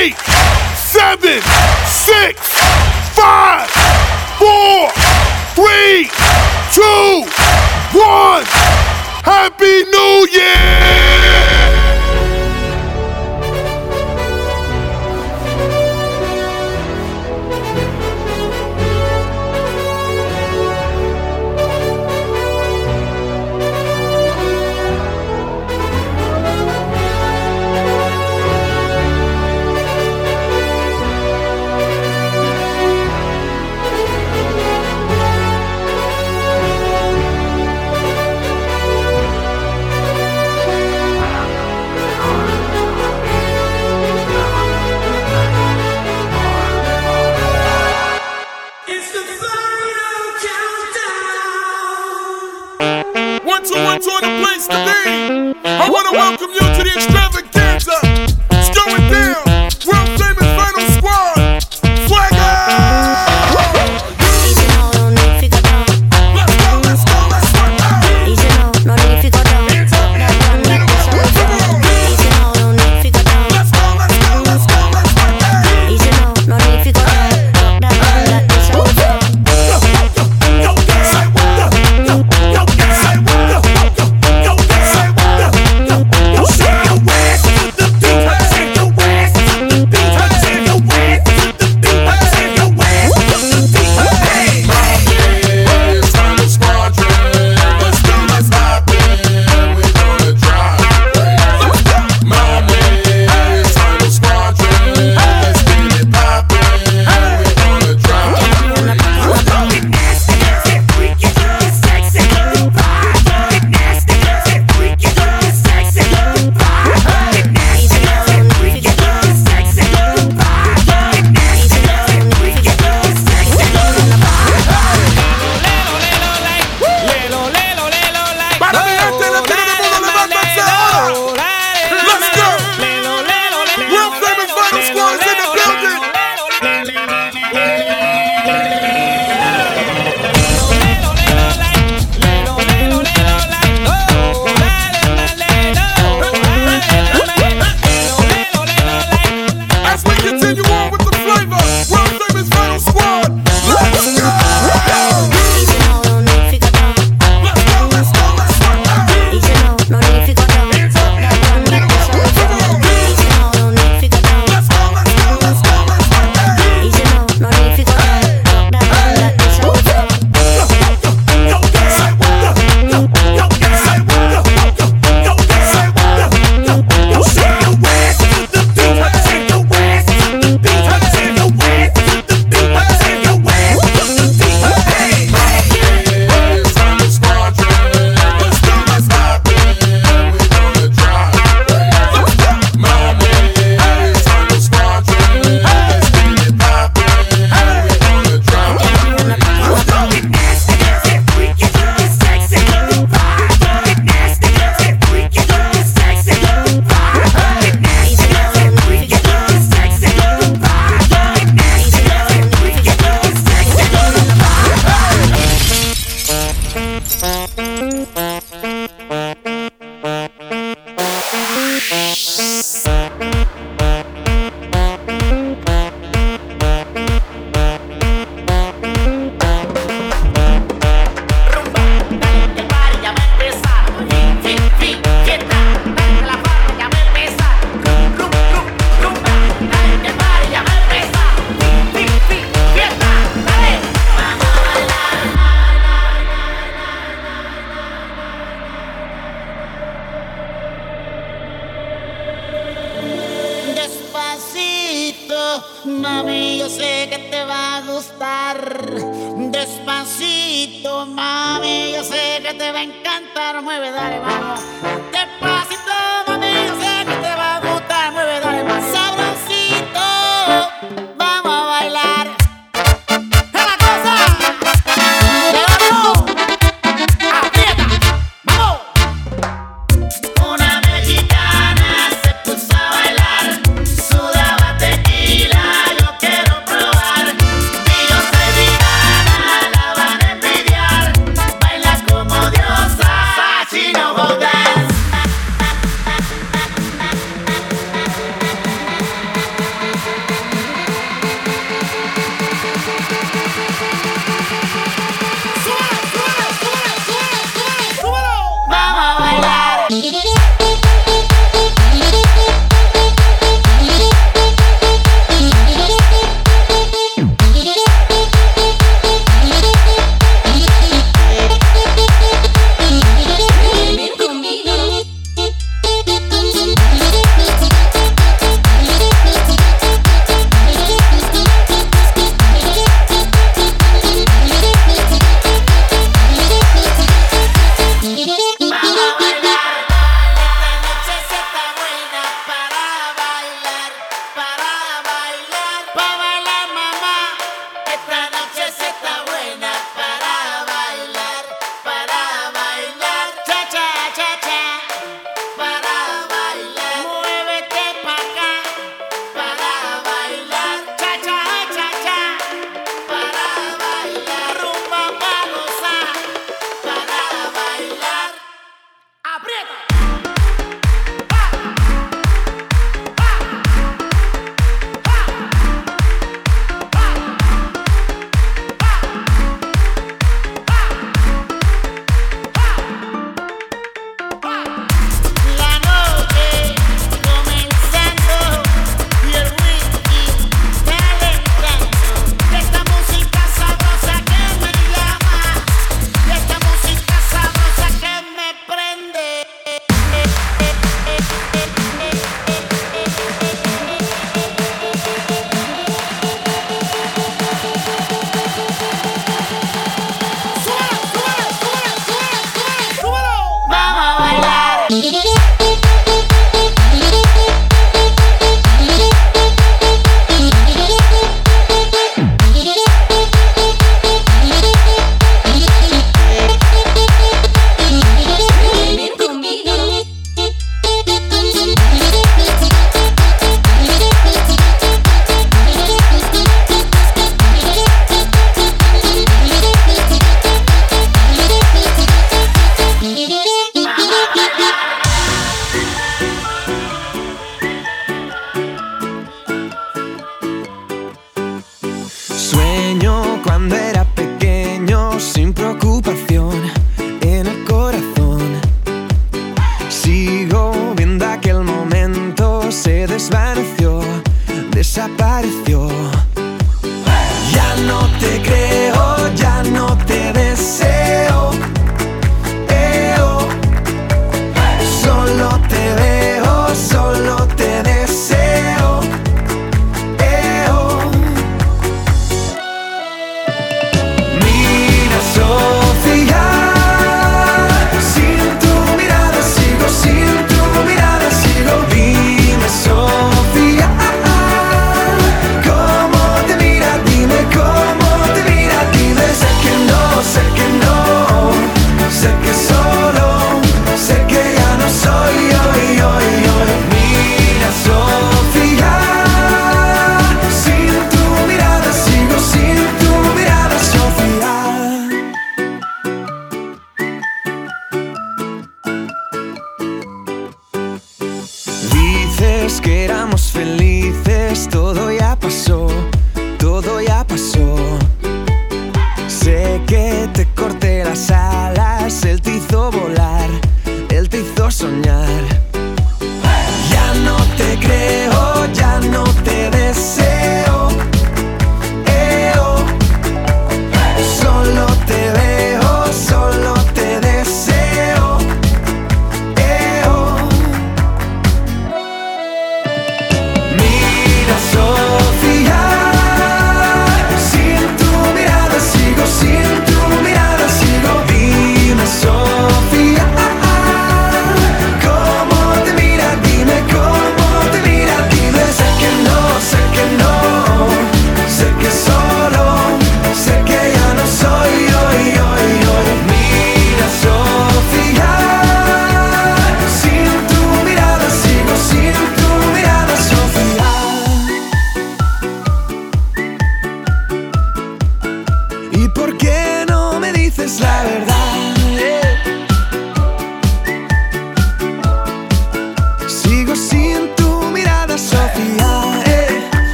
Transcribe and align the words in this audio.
eight, 0.00 0.16
seven, 0.76 1.42
six, 1.84 2.40
five, 3.12 3.68
four, 4.40 4.88
three, 5.54 6.08
two, 6.72 7.28
one. 7.92 8.44
Happy 9.22 9.84
New 9.92 10.26
Year! 10.32 11.99
place 54.60 54.66
to 54.68 55.54
be. 55.54 55.68
I 55.68 55.88
want 55.88 56.06
to 56.08 56.12
welcome 56.12 56.50
you 56.50 56.60
to 56.60 56.84
the 56.84 56.92
extravagant. 56.96 57.49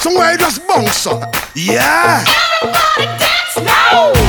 Somewhere 0.00 0.36
just 0.36 0.66
bounce 0.66 1.06
up. 1.06 1.34
Yeah. 1.54 2.24
Everybody 2.62 3.06
dance 3.18 3.56
now. 3.64 4.19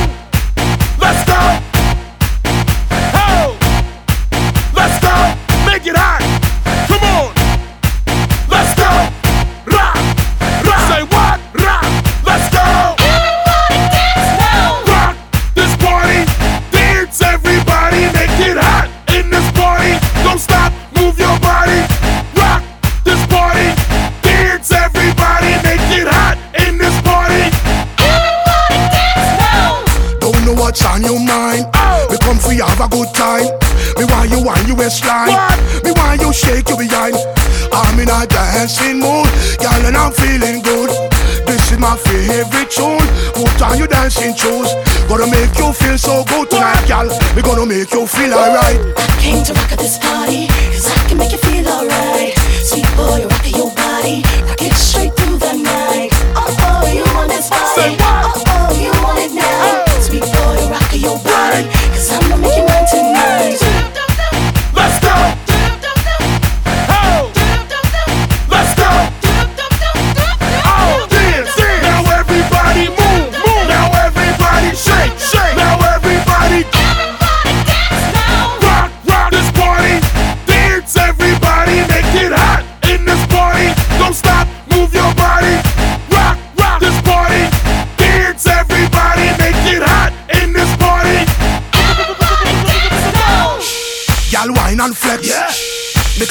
you 43.82 43.88
dancing 43.88 44.34
shoes. 44.34 44.70
Gonna 45.08 45.26
make 45.26 45.58
you 45.58 45.72
feel 45.72 45.98
so 45.98 46.24
good 46.24 46.50
tonight, 46.50 46.86
gal. 46.86 47.08
We 47.34 47.42
gonna 47.42 47.66
make 47.66 47.92
you 47.92 48.06
feel 48.06 48.32
alright. 48.32 48.78
Came 49.18 49.42
to 49.44 49.52
rock 49.54 49.72
at 49.72 49.78
this 49.78 49.98
party, 49.98 50.46
cause 50.70 50.86
I 50.90 51.08
can 51.08 51.18
make 51.18 51.32
you 51.32 51.38
feel 51.38 51.66
alright. 51.66 52.32
Sweet 52.62 52.86
boy, 52.96 53.26
rock 53.26 53.46
your 53.50 53.70
body, 53.74 54.22
rock 54.46 54.62
it 54.62 54.74
straight 54.74 55.14
through 55.16 55.38
the 55.38 55.54
night. 55.58 56.10
Oh, 56.38 56.46
oh, 56.46 56.86
you 56.90 57.04
want 57.14 57.28
this 57.30 57.50
body? 57.50 57.96
Oh, 58.00 58.42
oh, 58.46 58.70
you 58.78 58.92
want 59.02 59.18
it 59.18 59.32
now? 59.34 59.84
Sweet 60.00 60.22
boy, 60.22 60.58
rock 60.70 60.90
your 60.94 61.18
body, 61.18 61.66
cause 61.90 62.10
I'm 62.12 62.22
gonna 62.30 62.42
make 62.42 62.56
you 62.56 62.71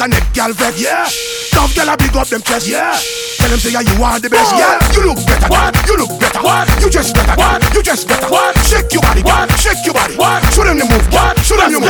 make 0.02 0.18
a 0.18 0.20
neck 0.20 0.34
gal 0.34 0.54
vex. 0.54 0.82
Yeah. 0.82 1.06
Tough 1.52 1.76
gal 1.76 1.90
a 1.90 1.98
big 1.98 2.16
up 2.16 2.28
them 2.28 2.42
chest. 2.42 2.68
Yeah. 2.68 2.98
Tell 3.38 3.50
them 3.50 3.60
say 3.60 3.72
yeah, 3.72 3.82
you 3.82 4.04
are 4.04 4.20
the 4.20 4.30
best. 4.30 4.54
Yeah. 4.56 4.80
You 4.94 5.10
look 5.10 5.22
better. 5.26 5.50
What? 5.50 5.76
You 5.88 5.98
look 5.98 6.20
better. 6.20 6.42
What? 6.42 6.68
You 6.82 6.90
just 6.90 7.14
better. 7.14 7.36
What? 7.38 7.62
You 7.74 7.84
just 7.84 8.08
better. 8.08 8.30
What? 8.30 8.58
Shake 8.66 8.94
your 8.94 9.02
body. 9.02 9.22
What? 9.24 9.52
Shake 9.60 9.84
your 9.86 9.94
body. 9.94 10.16
What? 10.16 10.42
Show 10.54 10.64
them 10.64 10.80
the 10.80 10.86
move. 10.86 11.06
What? 11.14 11.38
Show 11.46 11.58
them 11.58 11.72
the 11.74 11.80
move. 11.80 11.90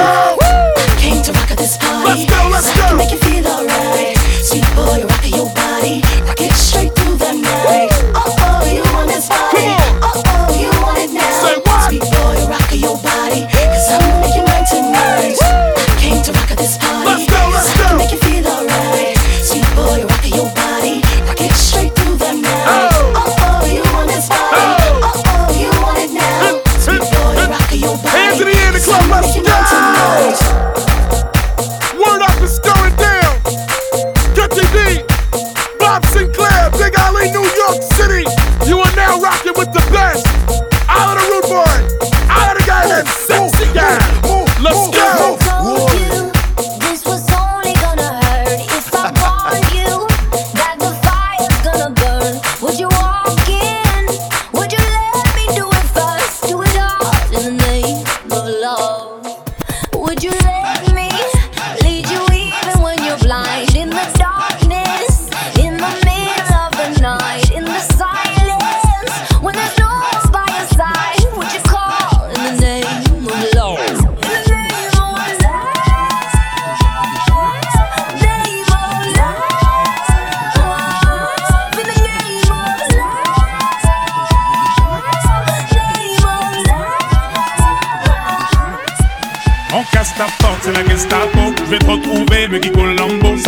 Came 1.00 1.22
to 1.24 1.32
rock 1.32 1.52
at 1.52 1.58
this 1.58 1.78
party. 1.78 2.04
Let's 2.06 2.26
go, 2.28 2.50
let's 2.52 2.68
so 2.68 2.82
I 2.84 2.88
can 2.90 2.98
make 2.98 3.12
you 3.12 3.18
feel 3.18 3.48
alright. 3.48 4.18
Sweet 4.44 4.68
boy, 4.76 5.02
rock 5.08 5.26
your 5.28 5.50
body. 5.56 6.04
Rock 6.28 6.42
it 6.42 6.54
straight 6.54 6.94
through 6.96 7.18
the 7.18 7.32
night. 7.34 7.90
Oh 8.14 8.28
oh, 8.28 8.66
you 8.68 8.84
want 8.94 9.08
this 9.08 9.30
body. 9.30 9.74
Oh 10.04 10.22
oh, 10.26 10.54
you 10.54 10.72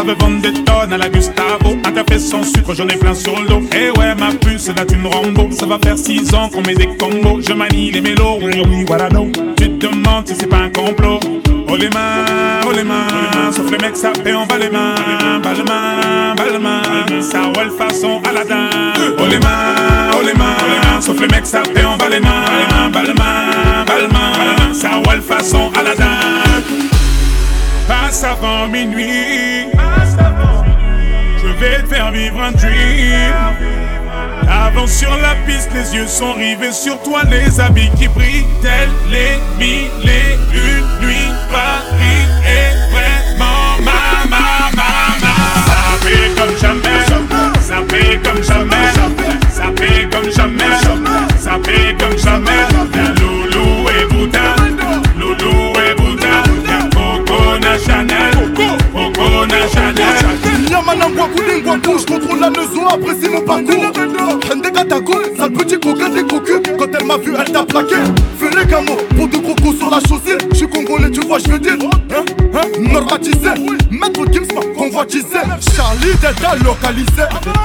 Ça 0.03 0.09
veut 0.09 0.17
vendre 0.19 0.41
des 0.41 0.51
tonnes 0.51 0.91
à 0.91 0.97
la 0.97 1.07
Gustavo. 1.07 1.77
Un 1.85 1.91
café 1.93 2.19
sans 2.19 2.43
sucre, 2.43 2.73
j'en 2.75 2.89
ai 2.89 2.97
plein 2.97 3.13
sur 3.13 3.39
le 3.39 3.47
dos. 3.47 3.61
Eh 3.73 3.89
ouais, 3.97 4.13
ma 4.15 4.33
puce, 4.33 4.67
là 4.67 4.83
une 4.91 5.07
Rambo. 5.07 5.49
Ça 5.51 5.65
va 5.65 5.79
faire 5.81 5.97
6 5.97 6.33
ans 6.33 6.49
qu'on 6.49 6.61
met 6.61 6.75
des 6.75 6.87
combos. 6.87 7.39
Je 7.41 7.53
manie 7.53 7.89
les 7.89 8.01
mélos, 8.01 8.39
oui, 8.41 8.51
oui, 8.67 8.83
voilà, 8.85 9.07
non. 9.07 9.31
Tu 9.55 9.69
te 9.69 9.87
demandes 9.87 10.27
si 10.27 10.35
c'est 10.35 10.47
pas 10.47 10.57
un 10.57 10.69
complot. 10.69 11.21
Oh 11.69 11.77
les 11.77 11.87
mains, 11.87 12.25
oh 12.67 12.73
les 12.75 12.83
mains. 12.83 13.07
Sauf 13.53 13.71
les 13.71 13.77
mecs, 13.77 13.95
ça 13.95 14.11
fait 14.21 14.33
en 14.33 14.45
bas 14.45 14.57
les 14.57 14.69
mains. 14.69 15.39
Bas 15.41 15.53
les 15.53 15.63
mains, 15.63 16.35
bas 16.35 16.51
les 16.51 16.59
mains. 16.59 17.21
Ça 17.21 17.43
roule 17.43 17.71
façon 17.71 18.21
Aladdin. 18.29 18.67
Oh 19.19 19.25
les 19.29 19.39
mains, 19.39 20.11
oh 20.19 20.21
les 20.25 20.33
mains. 20.33 20.99
Sauf 20.99 21.17
les 21.21 21.27
mecs, 21.29 21.47
ça 21.47 21.63
fait 21.63 21.85
en 21.85 21.95
bas 21.95 22.09
les 22.09 22.19
mains. 22.19 22.89
Bas 22.91 23.03
les 23.03 23.13
mains, 23.13 23.85
bas 23.87 24.01
les 24.01 24.07
mains. 24.07 24.73
Ça 24.73 24.89
roule 24.95 25.21
façon 25.21 25.71
Aladdin. 25.79 26.19
Passe 27.87 28.25
avant 28.25 28.67
minuit. 28.67 29.62
Faire 32.03 32.11
vivre 32.11 32.41
un 32.41 32.51
dream. 32.51 33.33
Avance 34.49 34.91
sur 34.91 35.15
la 35.17 35.35
piste, 35.47 35.69
les 35.73 35.95
yeux 35.95 36.07
sont 36.07 36.33
rivés 36.33 36.73
sur 36.73 37.01
toi, 37.01 37.21
les 37.29 37.61
habits 37.61 37.89
qui 37.97 38.09
brillent, 38.09 38.45
tels 38.61 38.89
les 39.09 39.39
mille 39.57 40.09
et 40.09 40.37
une 40.53 41.07
nuits. 41.07 41.31
Paris 41.49 42.27
est 42.45 42.75
vraiment 42.91 43.77
ma, 43.85 44.27
ma, 44.29 44.69
ma, 44.75 45.15
ma. 45.21 45.33
Ça 45.65 45.95
fait 46.01 46.29
comme 46.37 46.57
jamais, 46.57 47.05
ça 47.61 47.77
fait 47.87 48.19
comme 48.21 48.43
jamais, 48.43 48.87
ça 49.49 49.63
fait 49.77 50.09
comme 50.11 50.31
jamais, 50.31 50.75
ça 51.39 51.57
fait 51.63 51.95
comme 51.97 52.17
jamais. 52.17 52.63
Y'a 52.95 53.13
Loulou 53.21 53.87
et 53.89 54.05
Bouddha, 54.13 54.55
Loulou 55.17 55.73
et 55.79 55.93
Bouddha, 55.95 56.43
Coco 56.93 57.37
Chanel, 57.85 58.33
Coco 58.93 59.45
na 60.95 61.05
Chanel. 61.05 61.09
Yamana 61.09 61.09
Ngwaku 61.09 61.39
Ngwaku, 61.61 61.99
je 61.99 62.05
contrôle 62.05 62.39
la 62.39 62.49
leçon, 62.49 62.85
apprécie 62.87 63.29
mon 63.29 63.41
parcours. 63.41 63.91
Hende 64.51 64.71
Katako, 64.71 65.13
sale 65.37 65.51
petit 65.53 65.79
coquin 65.79 66.09
des 66.09 66.23
cocus. 66.23 66.61
Quand 66.77 66.87
elle 66.99 67.05
m'a 67.05 67.17
vu, 67.17 67.33
elle 67.37 67.51
t'a 67.51 67.63
plaqué. 67.63 67.95
Fais 68.39 68.49
les 68.49 68.67
camos 68.67 68.97
pour 69.15 69.27
deux 69.27 69.39
crocos 69.39 69.77
sur 69.77 69.89
la 69.89 69.99
chaussée. 69.99 70.37
Je 70.51 70.57
suis 70.57 70.69
congolais, 70.69 71.11
tu 71.11 71.21
vois, 71.21 71.39
je 71.39 71.51
veux 71.51 71.59
dire. 71.59 71.73
Hein, 71.81 72.23
hein, 72.53 72.61
normatisé. 72.79 73.49
Maître 73.91 74.25
Gims 74.31 74.53
m'a 74.53 74.61
convoitisé. 74.77 75.39
Charlie 75.75 76.15
Delta 76.21 76.55
localisé. 76.63 77.23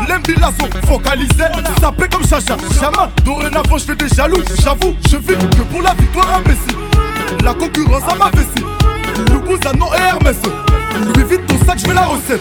L'embila 0.08 0.50
sont 0.58 0.86
focalisés. 0.86 1.50
Ça 1.80 1.92
paie 1.92 2.08
comme 2.08 2.26
chacha, 2.26 2.56
chama. 2.80 3.10
Dorénavant, 3.24 3.78
je 3.78 3.84
fais 3.84 3.96
des 3.96 4.08
jaloux. 4.08 4.42
J'avoue, 4.62 4.94
je 5.10 5.16
vis 5.16 5.36
que 5.36 5.62
pour 5.70 5.82
la 5.82 5.94
victoire 5.94 6.36
imbécile. 6.36 6.78
La 7.44 7.54
concurrence 7.54 8.04
à 8.10 8.14
ma 8.14 8.30
vessie. 8.30 8.64
Le 9.16 9.38
Bouzano 9.38 9.86
et 9.96 10.00
Hermès. 10.00 10.36
Lui 11.14 11.24
vite 11.24 11.46
ton 11.46 11.64
sac, 11.64 11.78
je 11.78 11.92
la 11.92 12.06
recette. 12.06 12.40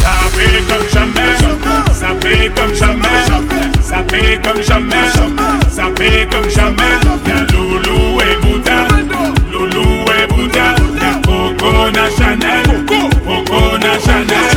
Ça 0.00 0.12
fait 0.32 0.62
comme 0.68 0.88
jamais, 0.92 1.36
ça 1.92 2.08
fait 2.20 2.50
comme 2.54 2.74
jamais, 2.74 3.24
ça 3.82 3.98
fait 4.08 4.40
comme 4.42 4.62
jamais, 4.62 5.06
ça 5.70 5.84
fait 5.96 6.28
comme 6.30 6.48
jamais. 6.48 6.94
Y'a 7.26 7.40
Loulou 7.52 8.20
et 8.20 8.36
Bouddha, 8.40 8.88
Loulou 9.52 10.04
et 10.16 10.26
Bouddha, 10.32 10.74
y'a 11.00 11.12
Coco 11.24 11.90
na 11.90 12.10
Chanel, 12.16 12.86
Coco 12.86 13.78
na 13.78 13.92
Chanel. 14.00 14.56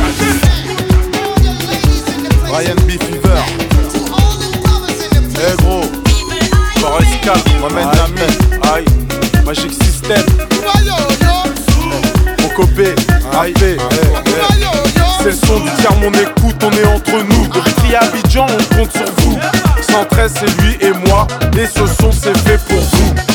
Ryan 2.50 2.76
B. 2.86 2.90
Fever. 2.92 3.42
Eh 5.36 5.62
gros, 5.62 5.84
Forest 6.78 7.16
Camp, 7.22 7.44
m'amène 7.60 7.90
la 7.92 8.06
main. 8.08 8.74
Aïe, 8.74 8.84
Magic 9.44 9.72
System. 9.72 10.24
Mon 12.40 12.48
copé. 12.50 12.94
Son 15.32 15.60
du 15.60 15.70
tiers, 15.78 15.94
mon 16.00 16.12
écoute, 16.12 16.62
on 16.62 16.70
est 16.70 16.84
entre 16.84 17.12
nous. 17.12 17.48
Depuis 17.48 17.94
à 17.94 18.00
Abidjan, 18.00 18.46
on 18.46 18.76
compte 18.76 18.92
sur 18.92 19.10
vous. 19.18 19.38
113, 19.80 20.34
c'est 20.40 20.62
lui 20.62 20.76
et 20.80 20.92
moi. 21.08 21.26
Et 21.56 21.66
ce 21.66 21.86
son, 21.86 22.12
c'est 22.12 22.36
fait 22.38 22.58
pour 22.68 22.80
vous. 22.80 23.33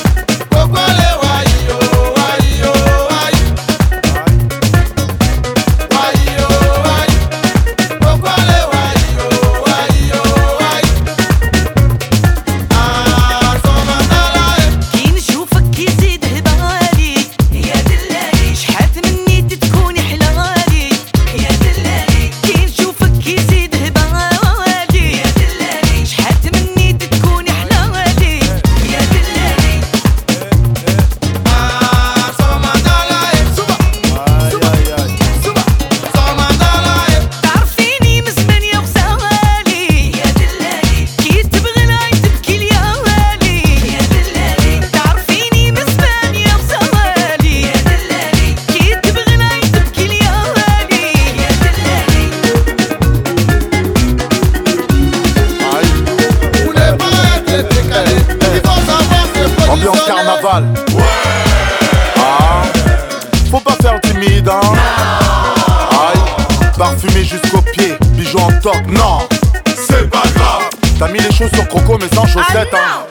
bijoux 68.68 68.68
en 68.68 68.68
top, 68.68 68.87
non. 68.88 69.28
C'est 69.76 70.09
pas 70.11 70.22
grave. 70.35 70.70
T'as 70.98 71.09
mis 71.09 71.18
les 71.18 71.33
choses 71.33 71.50
sur 71.52 71.66
croco 71.68 71.98
mais 71.98 72.09
sans 72.14 72.26
chaussettes, 72.26 72.74
hein. 72.74 73.07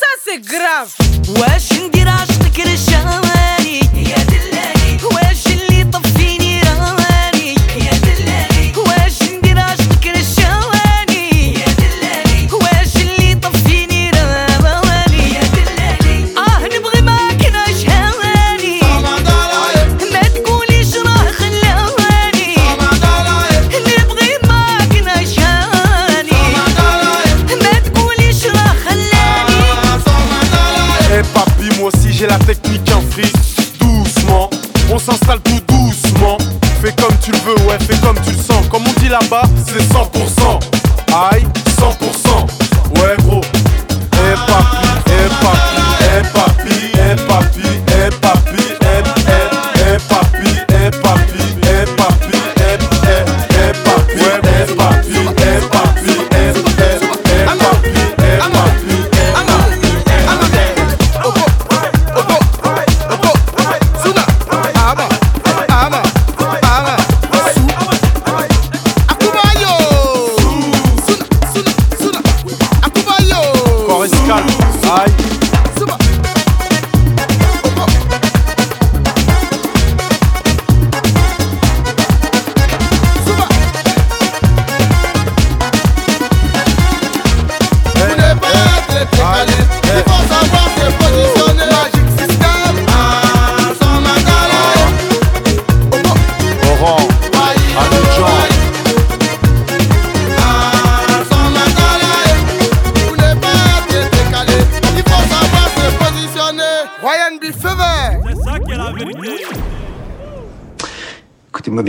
Ça 0.00 0.06
c'est 0.24 0.40
grave 0.40 0.90
واش 1.28 1.72
ندير 1.72 2.08
عشقك 2.08 2.60
رشاني 2.60 3.78
يا 4.10 4.16
دلالي 4.30 4.59
tu 37.21 37.31
veux, 37.45 37.55
ouais, 37.67 37.77
fais 37.79 37.97
comme 38.05 38.19
tu 38.21 38.31
le 38.31 38.37
sens. 38.37 38.67
Comme 38.69 38.83
on 38.87 38.99
dit 38.99 39.09
là-bas, 39.09 39.43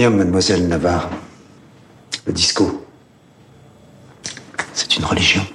bien, 0.02 0.10
mademoiselle 0.10 0.66
Navarre. 0.66 1.08
Le 2.26 2.32
disco, 2.32 2.84
c'est 4.74 4.96
une 4.96 5.04
religion. 5.04 5.46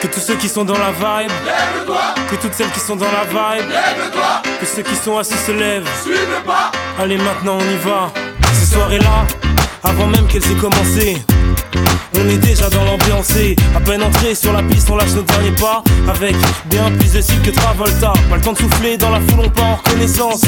Que 0.00 0.06
tous 0.06 0.20
ceux 0.20 0.36
qui 0.36 0.48
sont 0.48 0.64
dans 0.64 0.78
la 0.78 0.92
vibe, 0.92 1.30
que 2.30 2.36
toutes 2.36 2.54
celles 2.54 2.70
qui 2.70 2.80
sont 2.80 2.96
dans 2.96 3.12
la 3.12 3.24
vibe, 3.24 3.70
que 4.60 4.64
ceux 4.64 4.82
qui 4.82 4.96
sont 4.96 5.18
assis 5.18 5.36
se 5.36 5.52
lèvent. 5.52 5.86
Allez, 6.98 7.18
maintenant 7.18 7.58
on 7.58 7.70
y 7.70 7.76
va. 7.84 8.10
Ces 8.54 8.72
soirées-là, 8.74 9.26
avant 9.84 10.06
même 10.06 10.26
qu'elles 10.26 10.50
aient 10.50 10.60
commencé. 10.60 11.22
On 12.14 12.28
est 12.28 12.38
déjà 12.38 12.68
dans 12.68 12.84
l'ambiance 12.84 13.34
et 13.36 13.56
à 13.74 13.80
peine 13.80 14.02
entré 14.02 14.34
sur 14.34 14.52
la 14.52 14.62
piste, 14.62 14.88
on 14.90 14.96
lâche 14.96 15.12
nos 15.14 15.22
derniers 15.22 15.52
pas 15.52 15.82
avec 16.08 16.36
bien 16.66 16.90
plus 16.90 17.12
de 17.12 17.20
style 17.20 17.40
que 17.42 17.50
Travolta. 17.50 18.12
Pas 18.28 18.36
le 18.36 18.42
temps 18.42 18.52
de 18.52 18.58
souffler 18.58 18.96
dans 18.96 19.10
la 19.10 19.20
foule, 19.20 19.44
on 19.44 19.48
part 19.50 19.64
en 19.64 19.74
reconnaissance. 19.76 20.42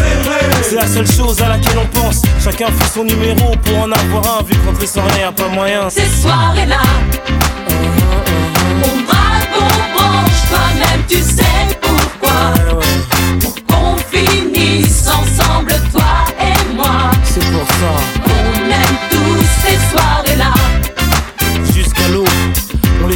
C'est 0.63 0.77
la 0.77 0.87
seule 0.87 1.11
chose 1.11 1.41
à 1.43 1.49
laquelle 1.49 1.79
on 1.79 2.01
pense. 2.01 2.23
Chacun 2.43 2.67
fait 2.67 2.93
son 2.95 3.05
numéro 3.05 3.55
pour 3.65 3.79
en 3.79 3.91
avoir 3.91 4.39
un, 4.39 4.43
vu 4.45 4.55
que 4.55 4.67
rentrer 4.67 4.87
sans 4.87 5.05
rien, 5.17 5.33
pas 5.33 5.49
moyen. 5.49 5.89
Ces 5.91 6.07
soirées-là, 6.23 6.83
on 8.85 9.03
braque, 9.03 9.51
on 9.57 9.97
branche, 9.97 10.49
toi-même 10.51 11.03
tu 11.09 11.17
sais 11.17 11.74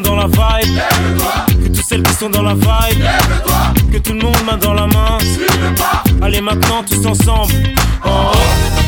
dans 0.00 0.16
la 0.16 0.26
vibe, 0.26 0.78
que 1.62 1.68
toutes 1.68 1.84
celles 1.84 2.02
qui 2.02 2.12
sont 2.14 2.30
dans 2.30 2.42
la 2.42 2.54
vibe, 2.54 3.04
que 3.92 3.98
tout 3.98 4.12
le 4.12 4.20
monde 4.20 4.36
main 4.44 4.56
dans 4.56 4.74
la 4.74 4.86
main. 4.86 5.18
Allez 6.22 6.40
maintenant 6.40 6.84
tous 6.84 7.06
ensemble. 7.06 7.54
En 8.04 8.30
haut, 8.32 8.87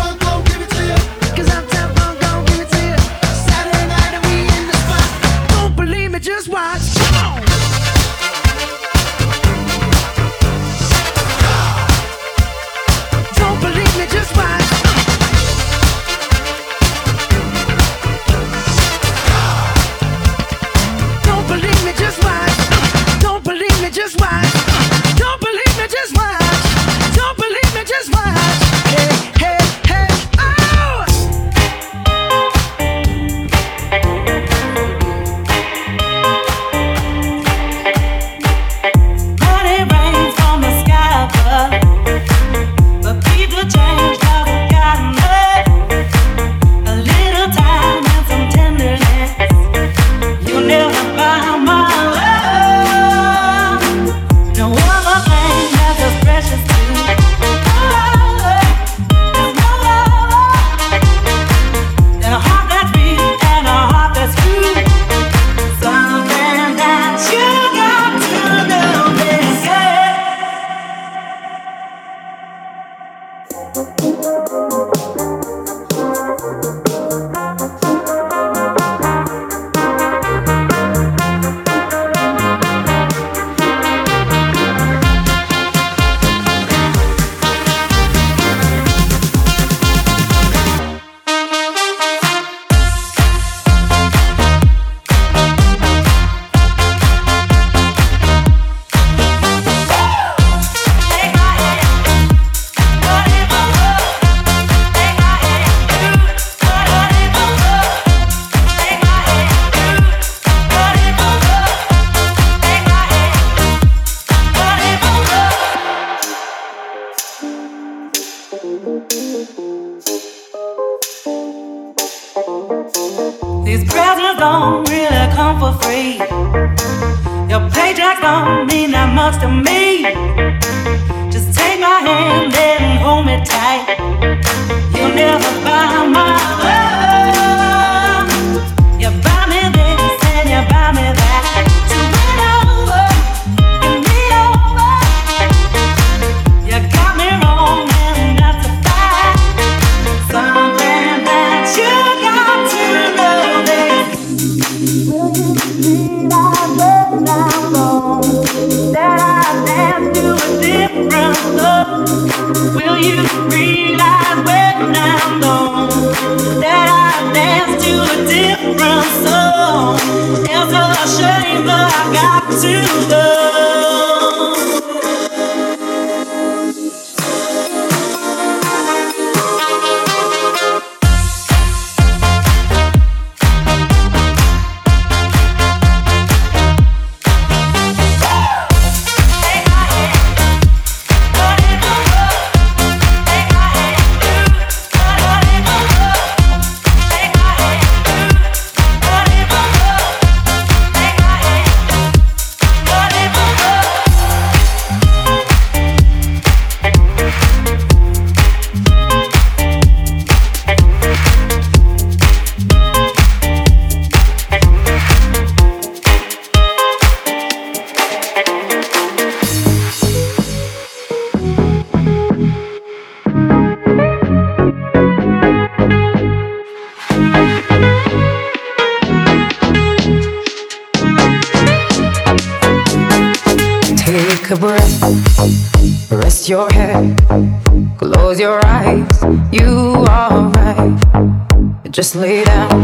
Just 242.01 242.15
lay 242.15 242.43
down 242.43 242.81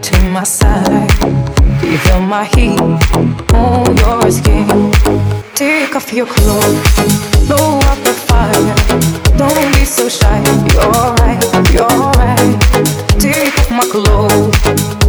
to 0.00 0.30
my 0.30 0.44
side. 0.44 1.10
Do 1.78 1.86
you 1.86 1.98
feel 1.98 2.22
my 2.22 2.44
heat 2.44 2.80
on 2.80 3.96
your 3.98 4.30
skin? 4.30 4.66
Take 5.54 5.94
off 5.94 6.10
your 6.10 6.24
clothes, 6.24 6.80
blow 7.46 7.80
up 7.80 7.98
the 7.98 8.14
fire. 8.26 8.74
Don't 9.36 9.72
be 9.74 9.84
so 9.84 10.08
shy. 10.08 10.40
You're 10.72 10.90
right, 11.20 11.38
you're 11.70 12.00
right. 12.16 12.56
Take 13.20 13.58
off 13.58 13.70
my 13.70 13.86
clothes. 13.92 14.56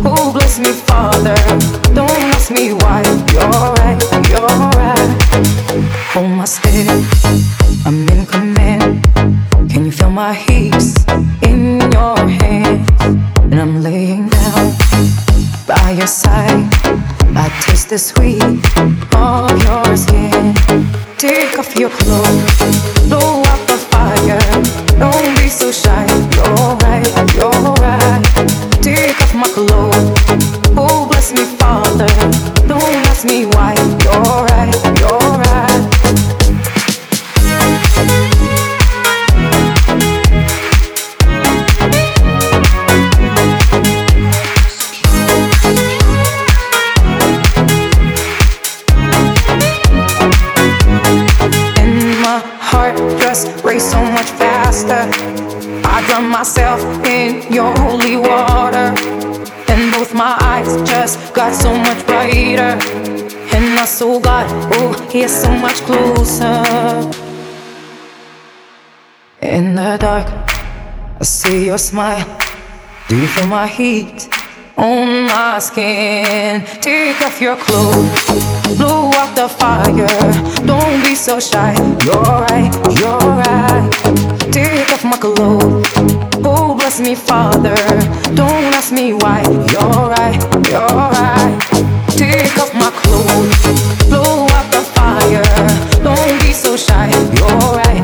Oh, 0.03 0.33
bless 0.33 0.59
me, 0.59 0.73
Father. 0.73 1.37
Don't 1.93 2.19
ask 2.35 2.51
me 2.51 2.73
why. 2.73 3.01
You're 3.31 3.47
right, 3.79 3.97
you're 4.27 4.59
right. 4.75 5.11
Hold 6.11 6.31
my 6.31 6.43
step. 6.43 6.89
I'm 7.85 8.09
in 8.09 8.25
command. 8.25 9.04
Can 9.75 9.83
you 9.83 9.91
feel 9.91 10.09
my 10.09 10.33
heat 10.33 10.73
in 11.43 11.81
your 11.91 12.17
hands? 12.17 12.89
And 13.51 13.55
I'm 13.55 13.83
laying 13.83 14.29
down 14.29 14.71
by 15.67 15.91
your 15.97 16.07
side. 16.07 16.63
I 17.35 17.49
taste 17.59 17.89
the 17.89 17.99
sweet 17.99 18.41
of 19.13 19.51
your 19.67 19.97
skin. 19.97 20.55
Take 21.17 21.59
off 21.59 21.75
your 21.75 21.89
clothes, 21.89 22.57
blow 23.09 23.41
up 23.41 23.67
the 23.67 23.77
fire. 23.91 24.39
Don't 24.97 25.35
be 25.35 25.49
so 25.49 25.69
shy. 25.73 25.84
Your 57.49 57.71
holy 57.77 58.17
water. 58.17 58.93
And 59.67 59.91
both 59.91 60.13
my 60.13 60.37
eyes 60.41 60.77
just 60.89 61.33
got 61.33 61.53
so 61.53 61.75
much 61.75 62.05
brighter. 62.05 62.77
And 63.55 63.75
my 63.75 63.85
soul 63.85 64.19
got, 64.19 64.47
oh, 64.73 65.09
yeah, 65.13 65.27
so 65.27 65.51
much 65.51 65.77
closer. 65.81 66.63
In 69.41 69.75
the 69.75 69.97
dark, 69.99 70.27
I 71.19 71.23
see 71.23 71.65
your 71.65 71.77
smile. 71.77 72.25
Do 73.07 73.15
you 73.17 73.27
feel 73.27 73.47
my 73.47 73.67
heat 73.67 74.27
on 74.77 75.25
my 75.27 75.59
skin? 75.59 76.63
Take 76.81 77.21
off 77.21 77.41
your 77.41 77.55
clothes, 77.55 78.25
blow 78.77 79.11
out 79.13 79.35
the 79.35 79.47
fire. 79.47 80.07
Don't 80.65 81.03
be 81.03 81.15
so 81.15 81.39
shy. 81.39 81.73
You're 82.03 82.21
right, 82.21 82.71
you're 82.99 83.17
right. 83.17 83.89
Take 84.51 84.91
off 84.91 85.03
my 85.03 85.17
clothes. 85.17 85.87
Oh, 86.43 86.75
bless 86.75 86.99
me, 86.99 87.15
Father. 87.15 87.75
Don't 88.35 88.73
ask 88.73 88.91
me 88.91 89.13
why. 89.13 89.41
You're 89.71 90.09
right, 90.15 90.37
you're 90.69 90.87
right. 91.19 91.57
Take 92.09 92.57
off 92.57 92.73
my 92.73 92.91
clothes, 92.91 94.07
blow 94.07 94.47
out 94.47 94.71
the 94.71 94.81
fire. 94.95 95.43
Don't 96.03 96.41
be 96.41 96.53
so 96.53 96.75
shy. 96.77 97.09
You're 97.35 97.75
right, 97.75 98.03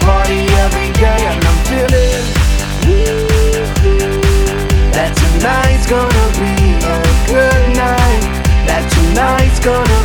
party 0.00 0.40
every 0.64 0.90
day. 0.92 1.20
And 1.30 1.44
I'm 1.44 1.58
feeling 1.66 2.24
that 4.92 5.12
tonight's 5.14 5.86
gonna 5.86 6.26
be 6.40 6.54
a 6.82 6.98
good 7.26 7.76
night. 7.76 8.24
That 8.66 8.84
tonight's 8.92 9.60
gonna 9.60 9.97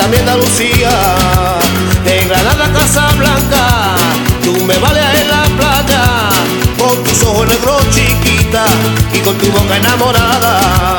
canta 0.00 0.08
mi 0.08 0.16
Andalucía. 0.16 0.90
De 2.04 2.24
Granada 2.24 2.72
Casa 2.72 3.08
Blanca, 3.16 3.94
tú 4.42 4.64
me 4.64 4.78
vales 4.78 5.04
en 5.20 5.28
la 5.28 5.42
playa, 5.58 6.28
con 6.78 7.02
tus 7.04 7.22
ojos 7.24 7.46
negros 7.46 7.88
chiquita 7.90 8.64
y 9.12 9.18
con 9.18 9.36
tu 9.38 9.50
boca 9.50 9.76
enamorada 9.76 10.89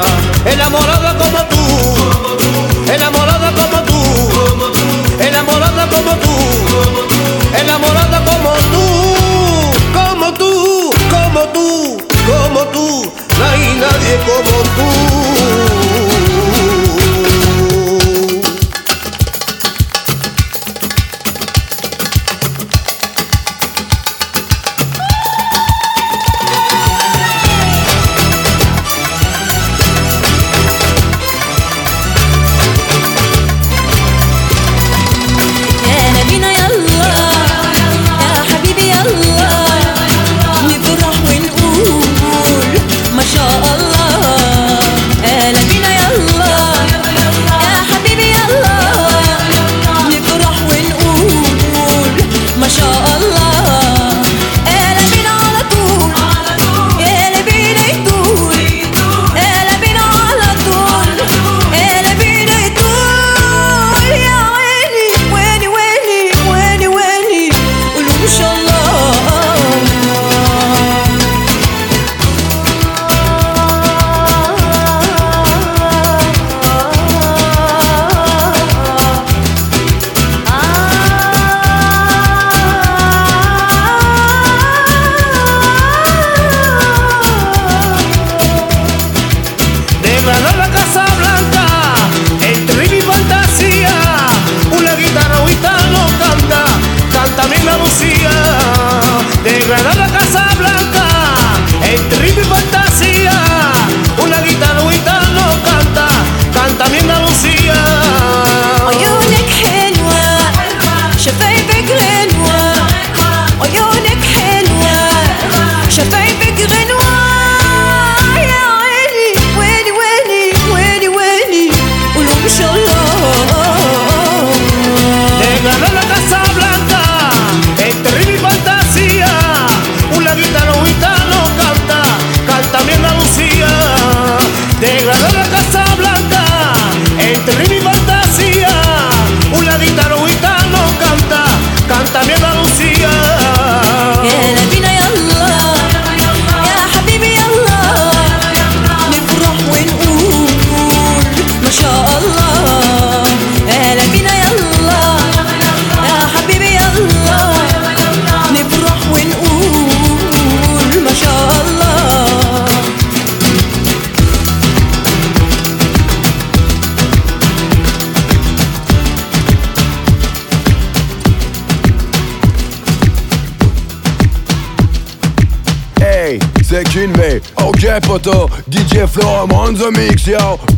the 179.82 179.92
mix, 179.92 180.28
yo. 180.28 180.71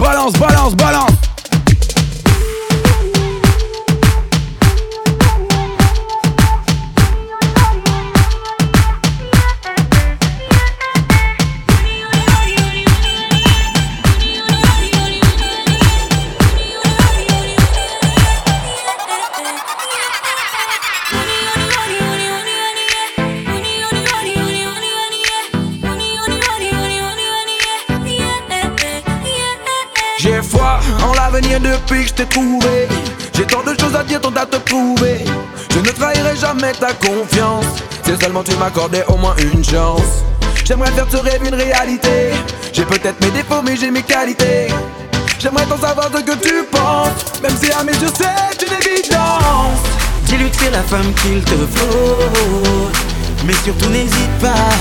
Tu 38.46 38.58
m'accordais 38.58 39.06
au 39.08 39.16
moins 39.16 39.36
une 39.38 39.64
chance. 39.64 40.24
J'aimerais 40.66 40.91
faire 40.91 41.08
ce 41.10 41.18
rêve 41.18 41.41
une 41.46 41.56
réalité. 41.56 42.32
J'ai 42.74 42.84
peut-être 42.84 43.20
mes 43.22 43.32
défauts, 43.32 43.62
mais 43.64 43.78
j'ai 43.78 43.89
mes 43.89 44.02
qualités. 44.02 44.68
J'aimerais 45.39 45.66
t'en 45.66 45.78
savoir 45.78 46.10
ce 46.14 46.22
que 46.22 46.36
tu 46.36 46.64
penses. 46.72 47.41
Même 47.41 47.56
si 47.62 47.72
à 47.72 47.84
mes 47.84 47.94
yeux 47.94 48.12
c'est 48.14 48.66
une 48.66 48.74
évidence. 48.74 49.80
Dis-lui 50.26 50.50
que 50.50 50.58
c'est 50.58 50.72
la 50.72 50.84
femme 50.84 51.14
qu'il 51.22 51.41
te 51.41 51.56
faut. 51.76 52.89
Mais 53.46 53.54
surtout 53.64 53.89
n'hésite 53.89 54.39
pas. 54.41 54.72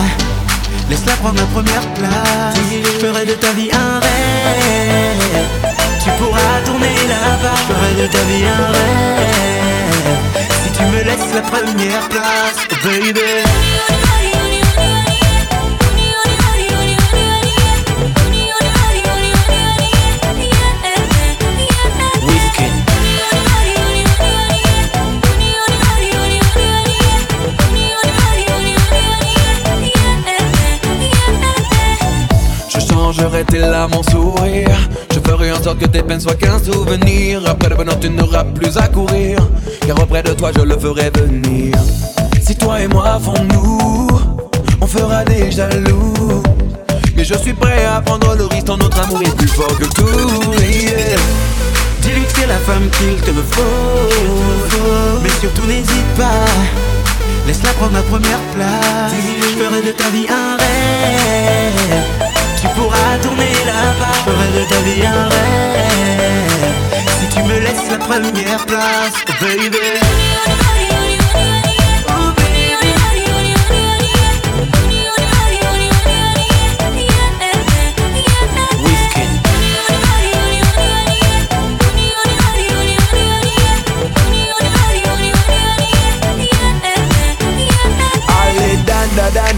Laisse-la 0.90 1.14
prendre 1.14 1.38
la 1.38 1.46
première 1.46 1.86
place. 1.94 2.56
Je 2.70 3.06
ferai 3.06 3.24
de 3.26 3.34
ta 3.34 3.52
vie 3.52 3.70
un 3.72 4.00
rêve. 4.00 5.46
Tu 6.02 6.10
pourras 6.18 6.60
tourner 6.64 6.94
là-bas. 7.08 7.56
Je 7.68 7.74
ferai 7.74 8.02
de 8.02 8.12
ta 8.12 8.22
vie 8.24 8.44
un 8.44 8.66
rêve. 8.72 10.42
Si 10.64 10.70
tu 10.78 10.84
me 10.84 11.02
laisses 11.04 11.21
la 11.34 11.40
première 11.42 12.08
place, 12.08 12.56
baby. 12.84 13.20
Changerai 33.12 33.44
tes 33.44 33.58
larmes 33.58 33.94
en 33.94 34.02
sourire. 34.02 34.91
Ferai 35.26 35.52
en 35.52 35.62
sorte 35.62 35.78
que 35.78 35.86
tes 35.86 36.02
peines 36.02 36.20
soient 36.20 36.34
qu'un 36.34 36.58
souvenir. 36.58 37.42
Après 37.46 37.68
le 37.68 37.76
bonheur, 37.76 37.98
tu 38.00 38.10
n'auras 38.10 38.44
plus 38.44 38.76
à 38.76 38.88
courir. 38.88 39.38
Car 39.86 40.00
auprès 40.00 40.22
de 40.22 40.32
toi, 40.32 40.50
je 40.56 40.62
le 40.62 40.78
ferai 40.78 41.10
venir. 41.10 41.74
Si 42.40 42.56
toi 42.56 42.80
et 42.80 42.88
moi 42.88 43.08
avons 43.08 43.42
nous, 43.44 44.08
on 44.80 44.86
fera 44.86 45.24
des 45.24 45.50
jaloux. 45.50 46.42
Mais 47.16 47.24
je 47.24 47.34
suis 47.34 47.52
prêt 47.52 47.84
à 47.84 48.00
prendre 48.00 48.34
le 48.34 48.46
risque, 48.46 48.66
ton 48.66 48.76
notre 48.76 49.00
amour 49.00 49.22
est 49.22 49.36
plus 49.36 49.48
fort 49.48 49.78
que 49.78 49.84
tout. 49.84 50.52
yeah. 50.60 51.16
Dis-lui 52.00 52.22
que 52.22 52.32
c'est 52.34 52.46
la 52.46 52.56
femme 52.56 52.88
qu'il 52.90 53.16
te 53.20 53.30
faut. 53.30 55.20
Mais 55.22 55.30
surtout 55.40 55.66
n'hésite 55.66 56.14
pas. 56.16 56.46
Laisse-la 57.46 57.70
prendre 57.74 57.94
la 57.94 58.02
première 58.02 58.40
place. 58.54 59.12
Je 59.40 59.62
ferai 59.62 59.82
de 59.82 59.92
ta 59.92 60.08
vie 60.10 60.26
un 60.28 60.56
rêve. 60.56 62.21
Pourras 62.76 63.18
tourner 63.22 63.52
là-bas. 63.66 64.16
Ferai 64.24 64.48
de 64.58 64.68
ta 64.68 64.80
vie 64.86 65.06
un 65.06 65.28
rêve. 65.28 66.72
Si 67.20 67.26
tu 67.28 67.42
me 67.42 67.58
laisses 67.58 67.90
la 67.90 67.98
première 67.98 68.64
place, 68.66 69.14
baby. 69.40 70.51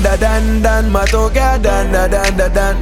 Da 0.04 0.16
dan 0.16 0.16
da 0.16 0.20
dan 0.20 0.62
dan 0.62 0.90
matoka 0.90 1.58
dan 1.62 1.92
da 1.92 2.08
dan 2.08 2.36
da 2.36 2.48
dan 2.48 2.76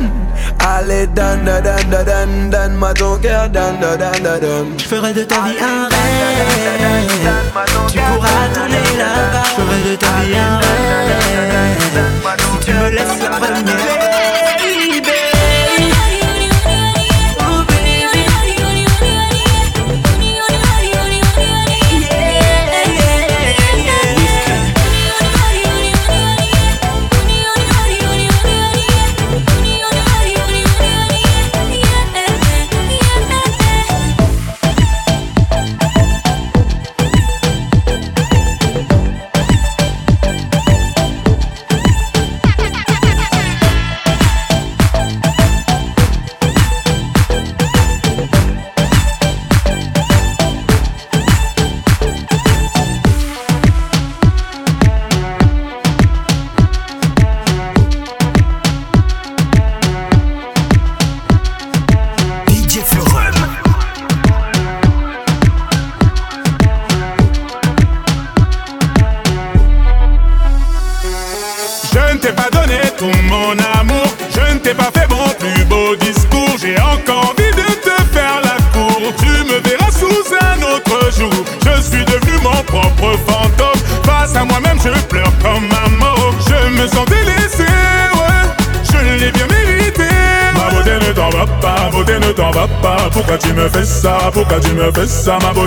Allez 0.58 1.06
dan 1.14 1.44
da 1.44 1.60
dan 1.60 1.90
da 1.90 2.02
dan 2.02 2.50
dan 2.50 2.70
matoka 2.78 3.48
dan 3.52 3.80
da 3.80 3.96
dan 3.96 4.22
da 4.22 4.34
dan 4.44 4.66
Je 4.76 4.86
ferai 4.88 5.12
de 5.14 5.24
ta 5.26 5.36
vie 5.44 5.58
un 5.60 5.88
rêve. 5.92 6.42
Tu 7.92 7.98
pourras 7.98 8.48
tourner 8.54 8.88
là-bas. 9.00 9.46
Je 9.56 9.62
ferai 9.62 9.80
de 9.88 9.94
ta 10.02 10.12
vie 10.20 10.36
un 10.36 10.58
rêve. 10.62 11.02
Si 12.38 12.66
tu 12.66 12.72
me 12.72 12.90
laisses 12.90 13.22
la 13.22 13.30
première. 13.38 14.11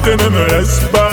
Ça? 0.05 0.89
Ma 0.93 1.04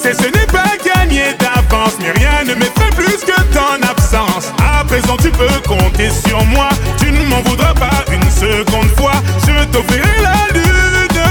passé, 0.00 0.14
ce 0.14 0.26
n'est 0.26 0.46
pas 0.46 0.76
gagné 0.84 1.22
d'avance. 1.38 1.96
Mais 2.00 2.10
rien 2.12 2.44
ne 2.46 2.54
m'effraie 2.54 2.90
plus 2.96 3.18
que 3.24 3.40
ton 3.52 3.82
absence. 3.88 4.52
À 4.58 4.84
présent, 4.84 5.16
tu 5.16 5.30
peux 5.30 5.48
compter 5.66 6.10
sur 6.26 6.44
moi. 6.46 6.68
Tu 6.98 7.10
ne 7.10 7.24
m'en 7.24 7.40
voudras 7.42 7.74
pas 7.74 8.04
une 8.12 8.30
seconde 8.30 8.88
fois. 8.96 9.12
Je 9.46 9.64
t'offrirai 9.66 10.22
la 10.22 10.58
lune 10.58 11.22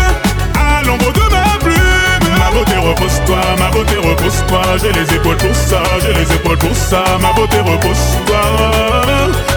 à 0.56 0.84
l'ombre 0.84 1.12
de 1.14 1.22
ma 1.22 1.58
plume. 1.60 2.38
Ma 2.38 2.52
beauté, 2.52 2.76
repose-toi, 2.78 3.38
ma 3.60 3.70
beauté, 3.70 3.96
repose-toi. 3.98 4.62
J'ai 4.82 4.92
les 4.92 5.14
épaules 5.16 5.38
pour 5.38 5.56
ça, 5.56 5.82
j'ai 6.02 6.14
les 6.14 6.34
épaules 6.34 6.58
pour 6.58 6.76
ça. 6.76 7.04
Ma 7.22 7.34
beauté, 7.34 7.58
repose-toi. 7.60 8.42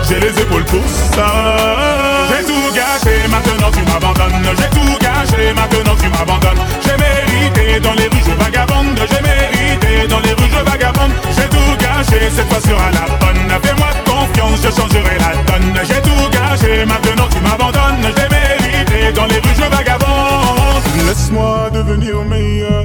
J'ai 0.08 0.20
les 0.20 0.40
épaules 0.40 0.64
pour 0.64 0.84
ça. 1.14 1.26
J'ai 2.28 2.44
tout 2.44 2.74
gâché, 2.74 3.28
maintenant 3.28 3.70
tu 3.70 3.82
m'abandonnes. 3.82 4.56
J'ai 4.58 4.70
tout 4.70 4.98
gâché, 5.00 5.52
maintenant 5.54 5.96
tu 6.00 6.08
m'abandonnes. 6.08 6.62
J'ai 6.84 6.96
mérité 6.96 7.80
dans 7.80 7.94
les 7.94 8.08
rues. 8.08 8.21
sera 12.60 12.90
la 12.90 13.06
bonne. 13.20 13.62
Fais-moi 13.62 13.88
confiance, 14.04 14.60
je 14.62 14.70
changerai 14.70 15.16
la 15.18 15.32
donne. 15.46 15.74
J'ai 15.84 16.00
tout 16.02 16.28
gâché, 16.30 16.84
maintenant 16.84 17.28
tu 17.30 17.40
m'abandonnes. 17.40 18.06
J'ai 18.16 18.28
mérité, 18.28 19.12
dans 19.12 19.26
les 19.26 19.36
rues 19.36 19.56
je 19.56 19.76
vagabonde. 19.76 20.82
Laisse-moi 21.06 21.70
devenir 21.72 22.24
meilleur 22.24 22.84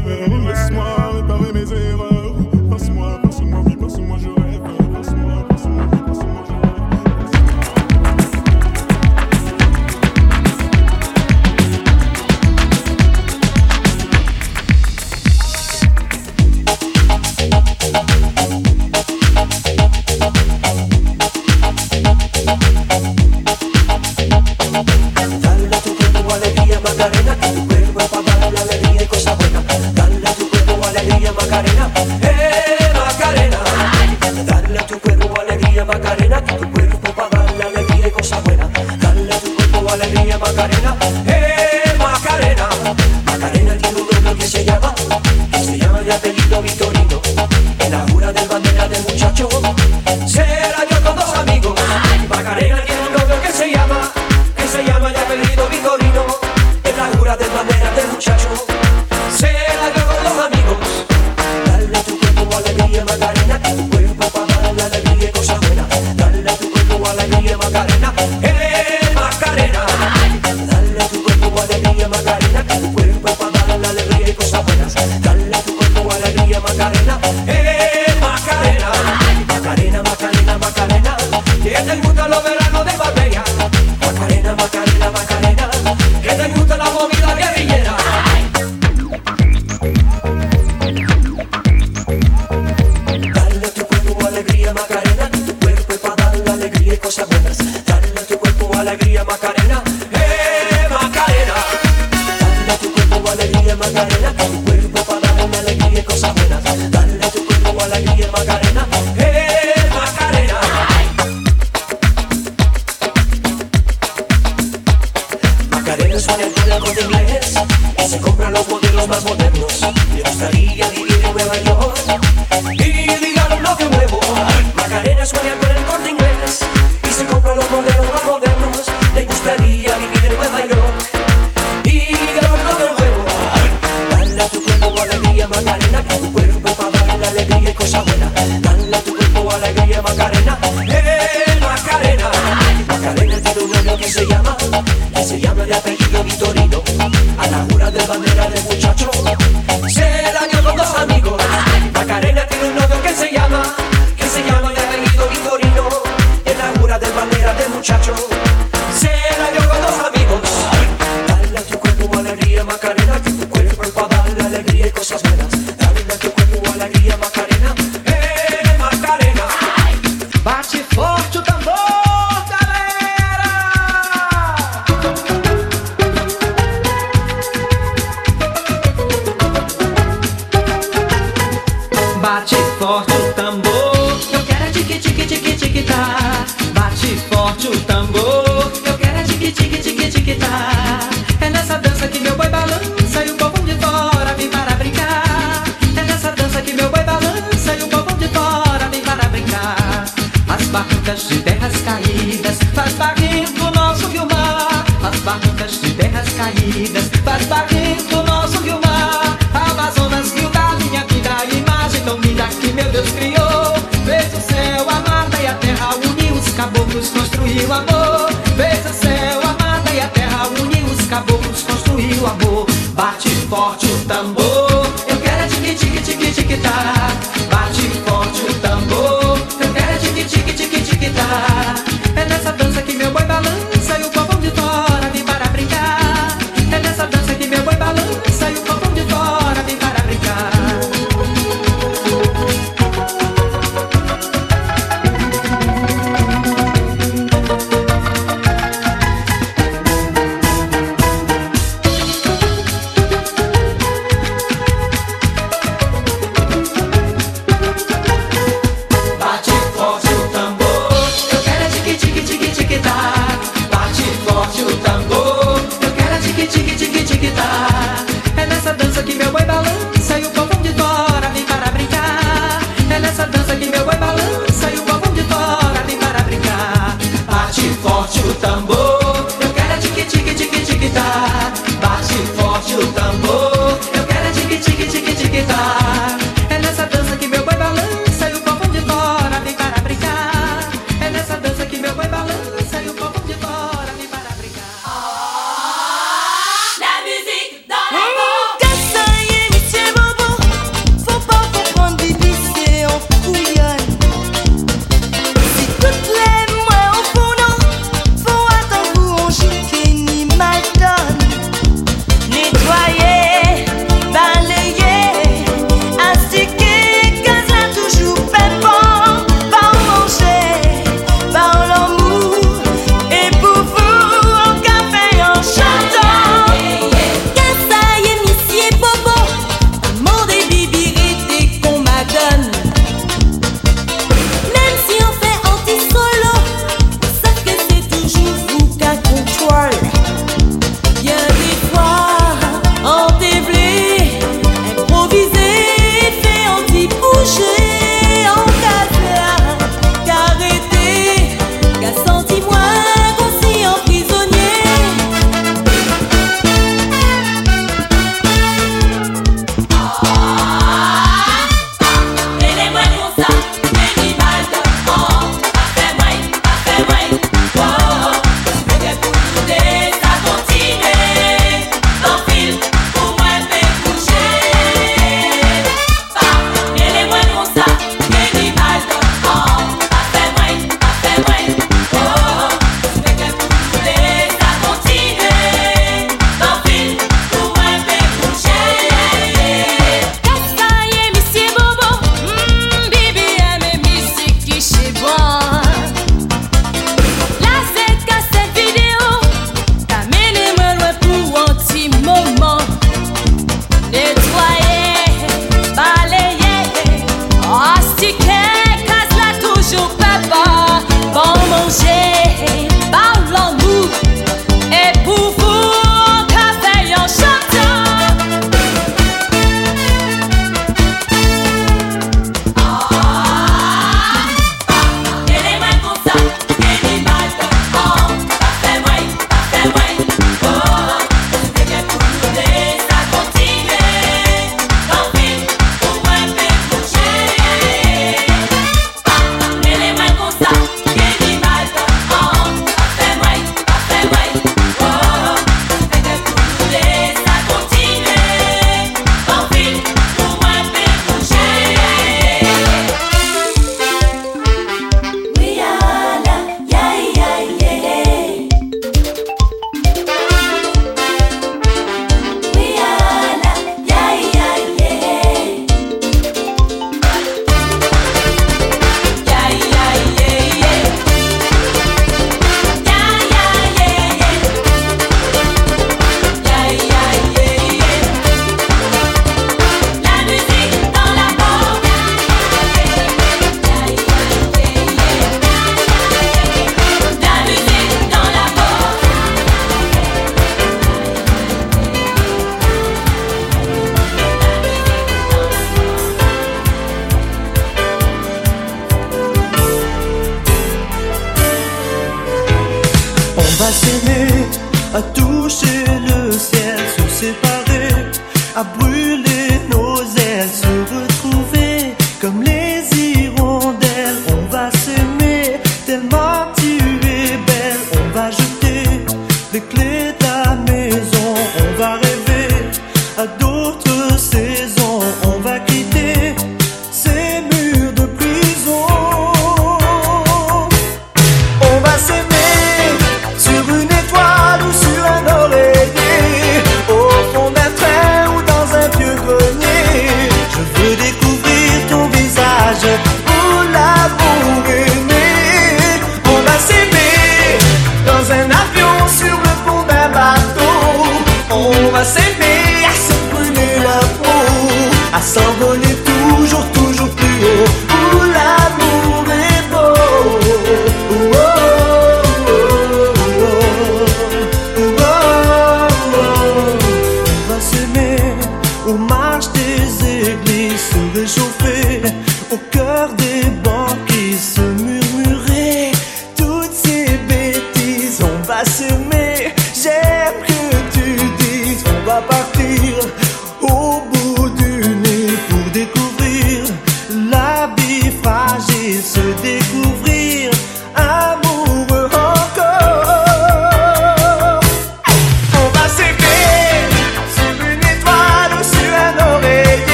chutambo. 187.58 188.26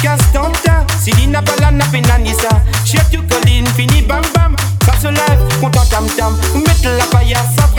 Africains 0.00 0.16
tentent 0.32 0.90
Céline 1.00 1.32
n'a 1.32 1.42
pas 1.42 1.56
la 1.60 1.70
napénanissa 1.70 2.48
Chef 2.84 3.08
du 3.10 3.18
colline, 3.22 3.66
fini 3.68 4.02
bam 4.02 4.22
bam. 4.34 4.56
Passe 4.86 5.04
live, 5.04 5.60
content 5.60 5.84
tam 5.90 6.06
tam. 6.16 6.36
Mettre 6.54 6.88
la 6.96 7.04
paillasse 7.06 7.69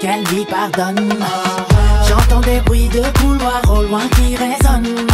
qu'elle 0.00 0.24
lui 0.24 0.44
pardonne. 0.44 1.08
J'entends 2.08 2.40
des 2.40 2.60
bruits 2.60 2.88
de 2.88 3.02
couloirs 3.18 3.62
au 3.68 3.82
loin 3.82 4.02
qui 4.16 4.36
résonnent. 4.36 5.06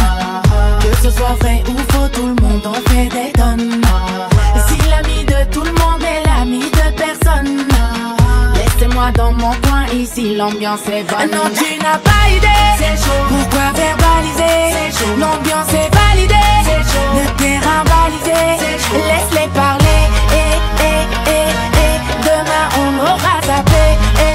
Que 0.81 0.95
ce 1.01 1.09
soit 1.09 1.35
vrai 1.39 1.63
ou 1.69 1.77
faux, 1.91 2.07
tout 2.11 2.27
le 2.27 2.35
monde 2.41 2.65
en 2.65 2.73
fait 2.89 3.07
des 3.07 3.31
tonnes. 3.33 3.81
Si 4.67 4.77
l'ami 4.89 5.25
de 5.25 5.51
tout 5.51 5.63
le 5.63 5.71
monde 5.71 6.03
est 6.03 6.23
l'ami 6.27 6.59
de 6.59 6.85
personne, 6.97 7.67
laissez-moi 8.55 9.11
dans 9.15 9.31
mon 9.31 9.51
coin 9.63 9.85
ici, 9.93 10.35
l'ambiance 10.35 10.87
est 10.87 11.03
bonne. 11.03 11.31
Non, 11.31 11.49
tu 11.55 11.77
n'as 11.79 11.97
pas 11.97 12.29
idée. 12.29 12.47
C'est 12.77 12.97
chaud. 13.03 13.23
Pourquoi 13.29 13.71
verbaliser? 13.73 14.57
C'est 14.73 14.91
chaud. 14.97 15.15
L'ambiance 15.17 15.73
est 15.73 15.89
validée. 15.95 16.59
C'est 16.65 16.83
chaud. 16.91 17.09
Le 17.15 17.25
terrain 17.41 17.83
balisé. 17.91 18.41
C'est 18.59 18.79
chaud. 18.83 19.03
Laisse-les 19.07 19.49
parler. 19.49 20.01
Eh, 20.31 20.57
eh, 20.79 21.03
eh, 21.27 21.47
eh. 21.83 21.97
Demain 22.27 22.65
on 22.83 22.91
aura 23.01 23.35
tapé. 23.41 23.85
Eh, 24.19 24.32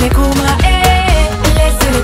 le 0.00 0.08
kuma, 0.08 0.56
eh, 0.64 1.28
laissez 1.54 1.90
le 1.92 2.00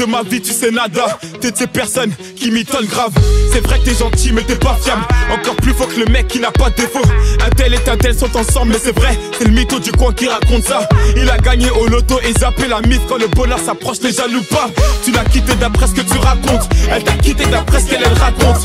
de 0.00 0.06
ma 0.06 0.22
vie, 0.22 0.40
tu 0.40 0.52
sais 0.52 0.70
nada. 0.70 1.18
T'es 1.40 1.50
de 1.50 1.56
ces 1.56 1.66
personnes 1.66 2.12
qui 2.34 2.50
m'étonnent 2.50 2.86
grave. 2.86 3.12
C'est 3.52 3.60
vrai 3.60 3.78
t'es 3.84 3.94
gentil, 3.94 4.32
mais 4.32 4.42
t'es 4.42 4.54
pas 4.54 4.78
fiable. 4.82 5.02
Encore 5.30 5.56
plus 5.56 5.74
fort 5.74 5.88
que 5.88 6.00
le 6.00 6.06
mec 6.06 6.26
qui 6.28 6.40
n'a 6.40 6.50
pas 6.50 6.70
de 6.70 6.76
défaut. 6.76 7.02
Un 7.44 7.50
tel 7.50 7.74
et 7.74 7.88
un 7.88 7.96
tel 7.96 8.18
sont 8.18 8.34
ensemble, 8.36 8.72
mais 8.72 8.78
c'est 8.82 8.96
vrai, 8.96 9.18
c'est 9.38 9.44
le 9.44 9.50
mytho 9.50 9.78
du 9.78 9.92
coin 9.92 10.12
qui 10.12 10.26
raconte 10.26 10.64
ça. 10.64 10.88
Il 11.16 11.28
a 11.28 11.36
gagné 11.36 11.68
au 11.70 11.86
loto 11.86 12.18
et 12.20 12.32
zappé 12.32 12.66
la 12.66 12.80
mythe 12.80 13.02
quand 13.08 13.18
le 13.18 13.26
bonheur 13.28 13.58
s'approche, 13.58 13.98
les 14.02 14.12
jaloux 14.12 14.42
pas. 14.50 14.70
Tu 15.04 15.12
l'as 15.12 15.24
quitté 15.24 15.54
d'après 15.56 15.86
ce 15.86 15.92
que 15.92 16.00
tu 16.00 16.16
racontes. 16.18 16.68
Elle 16.90 17.04
t'a 17.04 17.12
quitté 17.14 17.44
d'après 17.46 17.80
ce 17.80 17.86
qu'elle 17.90 18.02
elle 18.04 18.18
raconte. 18.18 18.62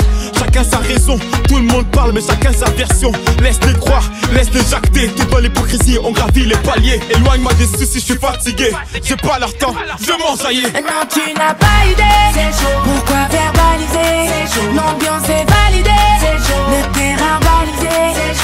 Chacun 0.56 0.70
sa 0.70 0.78
raison, 0.78 1.20
tout 1.50 1.58
le 1.58 1.64
monde 1.64 1.86
parle, 1.88 2.14
mais 2.14 2.22
chacun 2.22 2.54
sa 2.54 2.70
version. 2.72 3.12
Laisse-les 3.42 3.74
croire, 3.74 4.04
laisse-les 4.32 4.64
jacter. 4.72 5.10
T'es 5.10 5.26
dans 5.26 5.40
l'hypocrisie, 5.40 5.98
on 6.02 6.12
gravit 6.12 6.46
les 6.46 6.56
paliers. 6.56 7.02
Éloigne-moi 7.10 7.52
des 7.56 7.68
soucis, 7.68 8.00
je 8.00 8.06
suis 8.06 8.18
fatigué. 8.18 8.72
J'ai 9.04 9.18
pas 9.18 9.38
leur 9.38 9.54
temps, 9.58 9.76
je 10.00 10.12
m'en. 10.14 10.38
Non, 10.38 11.06
tu 11.12 11.34
n'as 11.34 11.54
pas 11.56 11.86
idée. 11.92 12.40
Pourquoi 12.86 13.28
verbaliser? 13.30 14.48
L'ambiance 14.74 15.28
est 15.28 15.46
validée. 15.46 15.90
Le 16.70 16.94
terrain 16.94 17.38
balisé. 17.42 17.98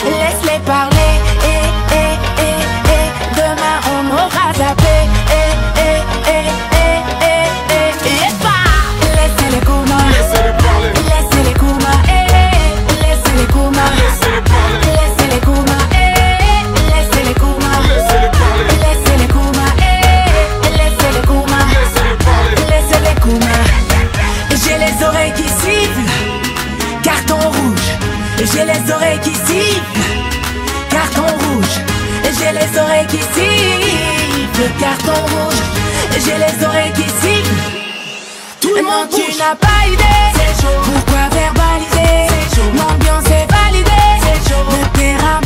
Laisse-les 0.03 0.59
parler. 0.65 1.13
Et, 1.45 1.63
et, 1.95 2.13
et, 2.43 2.55
et. 2.91 3.07
Demain, 3.37 3.79
on 3.87 4.03
aura 4.15 4.51
zappé. 4.57 5.20
J'ai 28.53 28.65
les 28.65 28.91
oreilles 28.91 29.19
qui 29.19 29.33
sifflent. 29.33 29.99
Carton 30.89 31.21
rouge. 31.23 31.75
J'ai 32.37 32.51
les 32.51 32.79
oreilles 32.79 33.07
qui 33.07 33.17
sifflent. 33.17 34.71
Carton 34.79 35.13
rouge. 35.13 35.61
J'ai 36.23 36.37
les 36.37 36.65
oreilles 36.65 36.93
qui 36.93 37.03
sifflent. 37.03 37.55
Tout 38.59 38.75
le 38.75 38.83
monde 38.83 39.09
tu 39.09 39.37
n'as 39.37 39.55
pas 39.55 39.87
idée. 39.87 40.03
Pourquoi 40.61 41.29
verbaliser? 41.31 42.27
L'ambiance 42.75 43.25
est 43.25 43.47
validée. 43.51 43.89
Le 44.69 44.99
terrain 44.99 45.39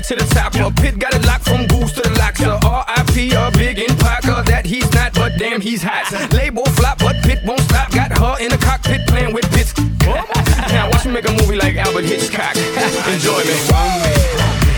way 0.00 0.16
to 0.16 0.24
the 0.24 0.34
top. 0.34 0.54
A 0.54 0.70
pit 0.80 0.98
got 0.98 1.14
it 1.14 1.24
locked 1.26 1.44
from 1.44 1.66
goose 1.66 1.92
to 1.92 2.02
the 2.02 2.10
locks. 2.18 2.40
A 2.40 2.58
R.I.P. 2.66 3.32
a 3.32 3.50
big 3.52 3.78
in 3.78 3.96
Parker 3.96 4.42
that 4.50 4.64
he's 4.66 4.90
not, 4.92 5.14
but 5.14 5.32
damn 5.38 5.60
he's 5.60 5.82
hot. 5.82 6.10
Label 6.32 6.64
flop, 6.76 6.98
but 6.98 7.16
pit 7.22 7.40
won't 7.44 7.60
stop. 7.60 7.90
Got 7.92 8.16
her 8.18 8.36
in 8.42 8.50
the 8.50 8.58
cockpit 8.58 9.06
playing 9.06 9.34
with 9.34 9.50
bits. 9.52 9.76
now 10.72 10.90
watch 10.90 11.04
me 11.04 11.12
make 11.12 11.28
a 11.28 11.32
movie 11.32 11.56
like 11.56 11.76
Albert 11.76 12.04
Hitchcock. 12.04 12.56
Enjoy 13.12 13.40
me. 13.44 13.56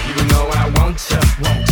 You 0.08 0.24
know 0.28 0.48
I 0.52 0.72
want 0.76 0.98
ya. 1.10 1.20
I 1.44 1.71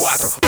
Cuatro. 0.00 0.39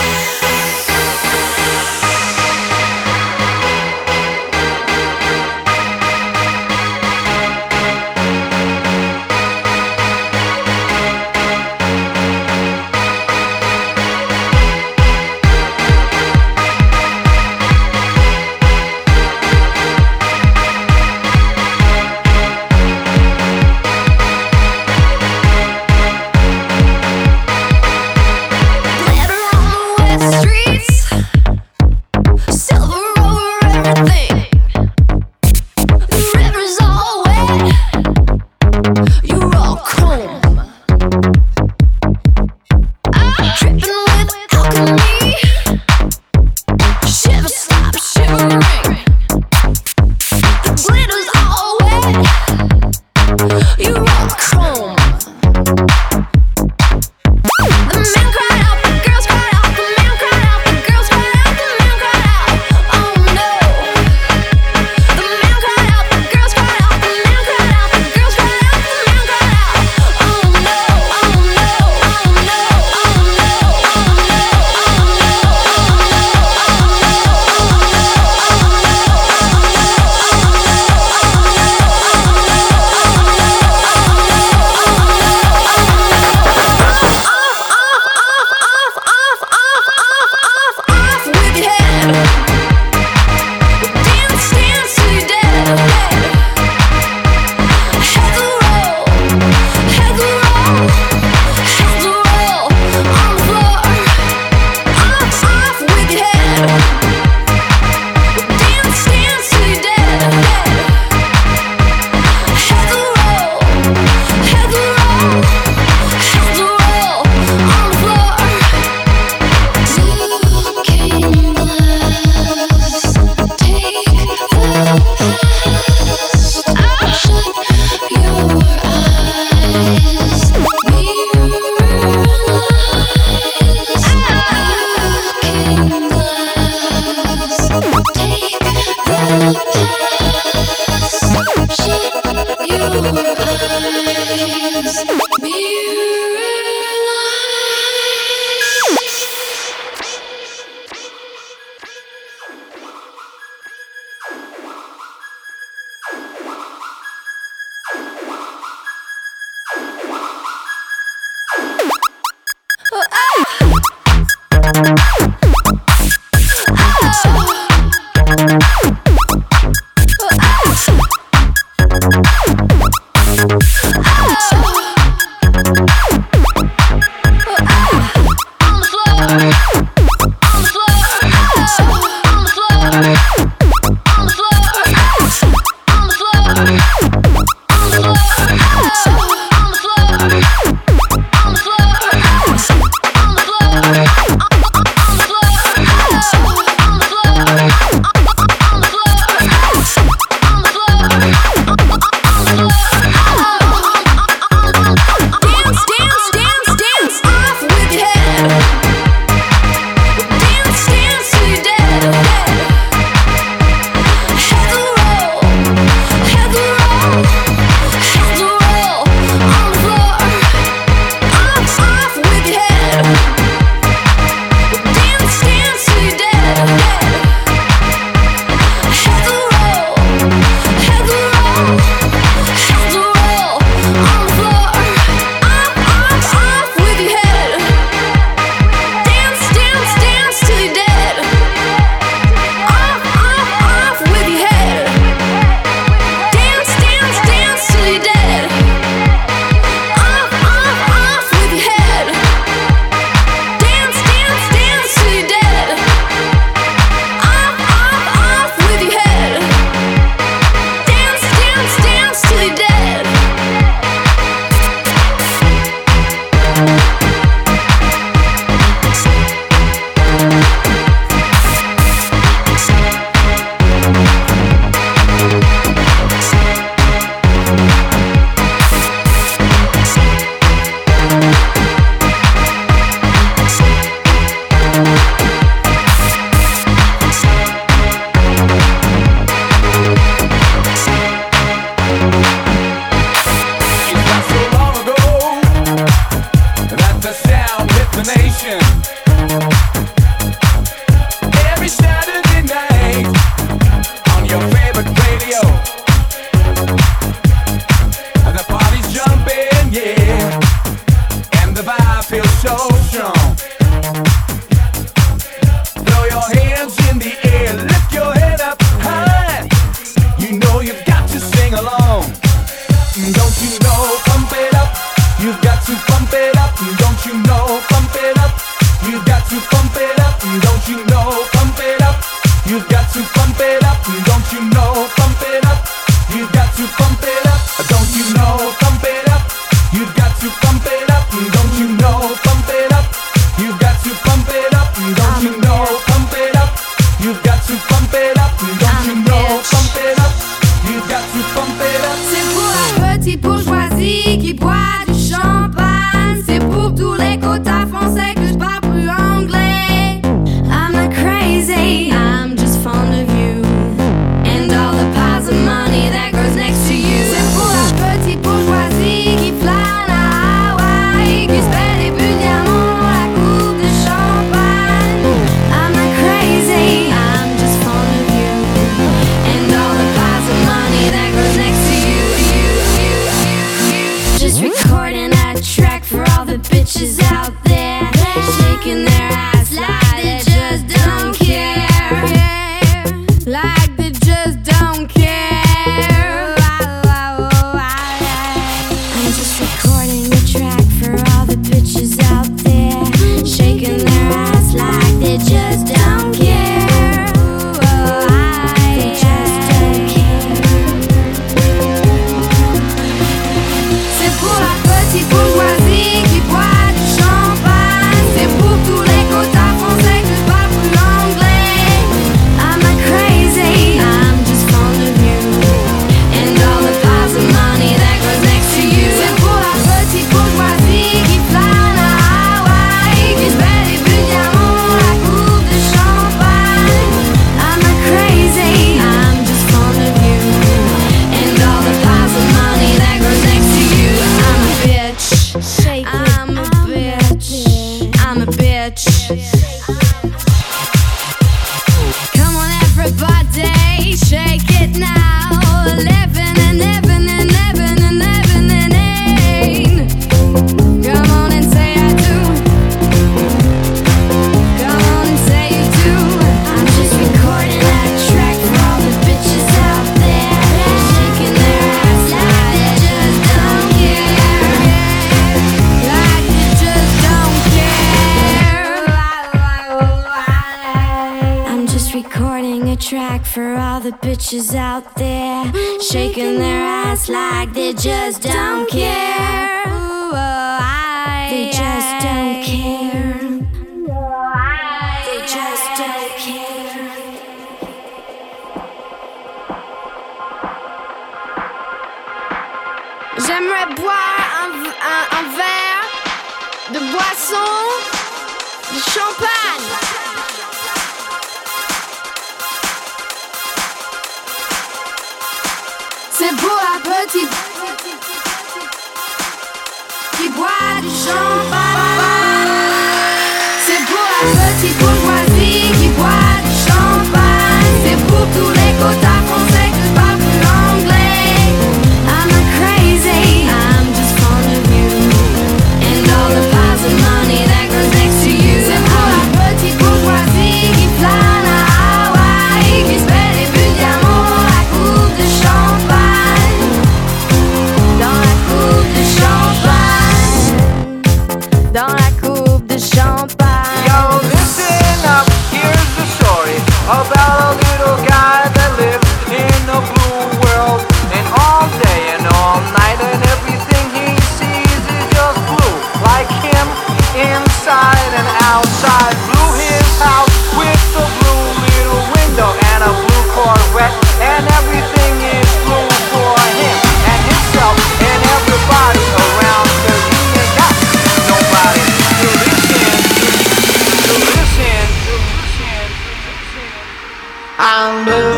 found 587.73 588.07
a 588.07 588.32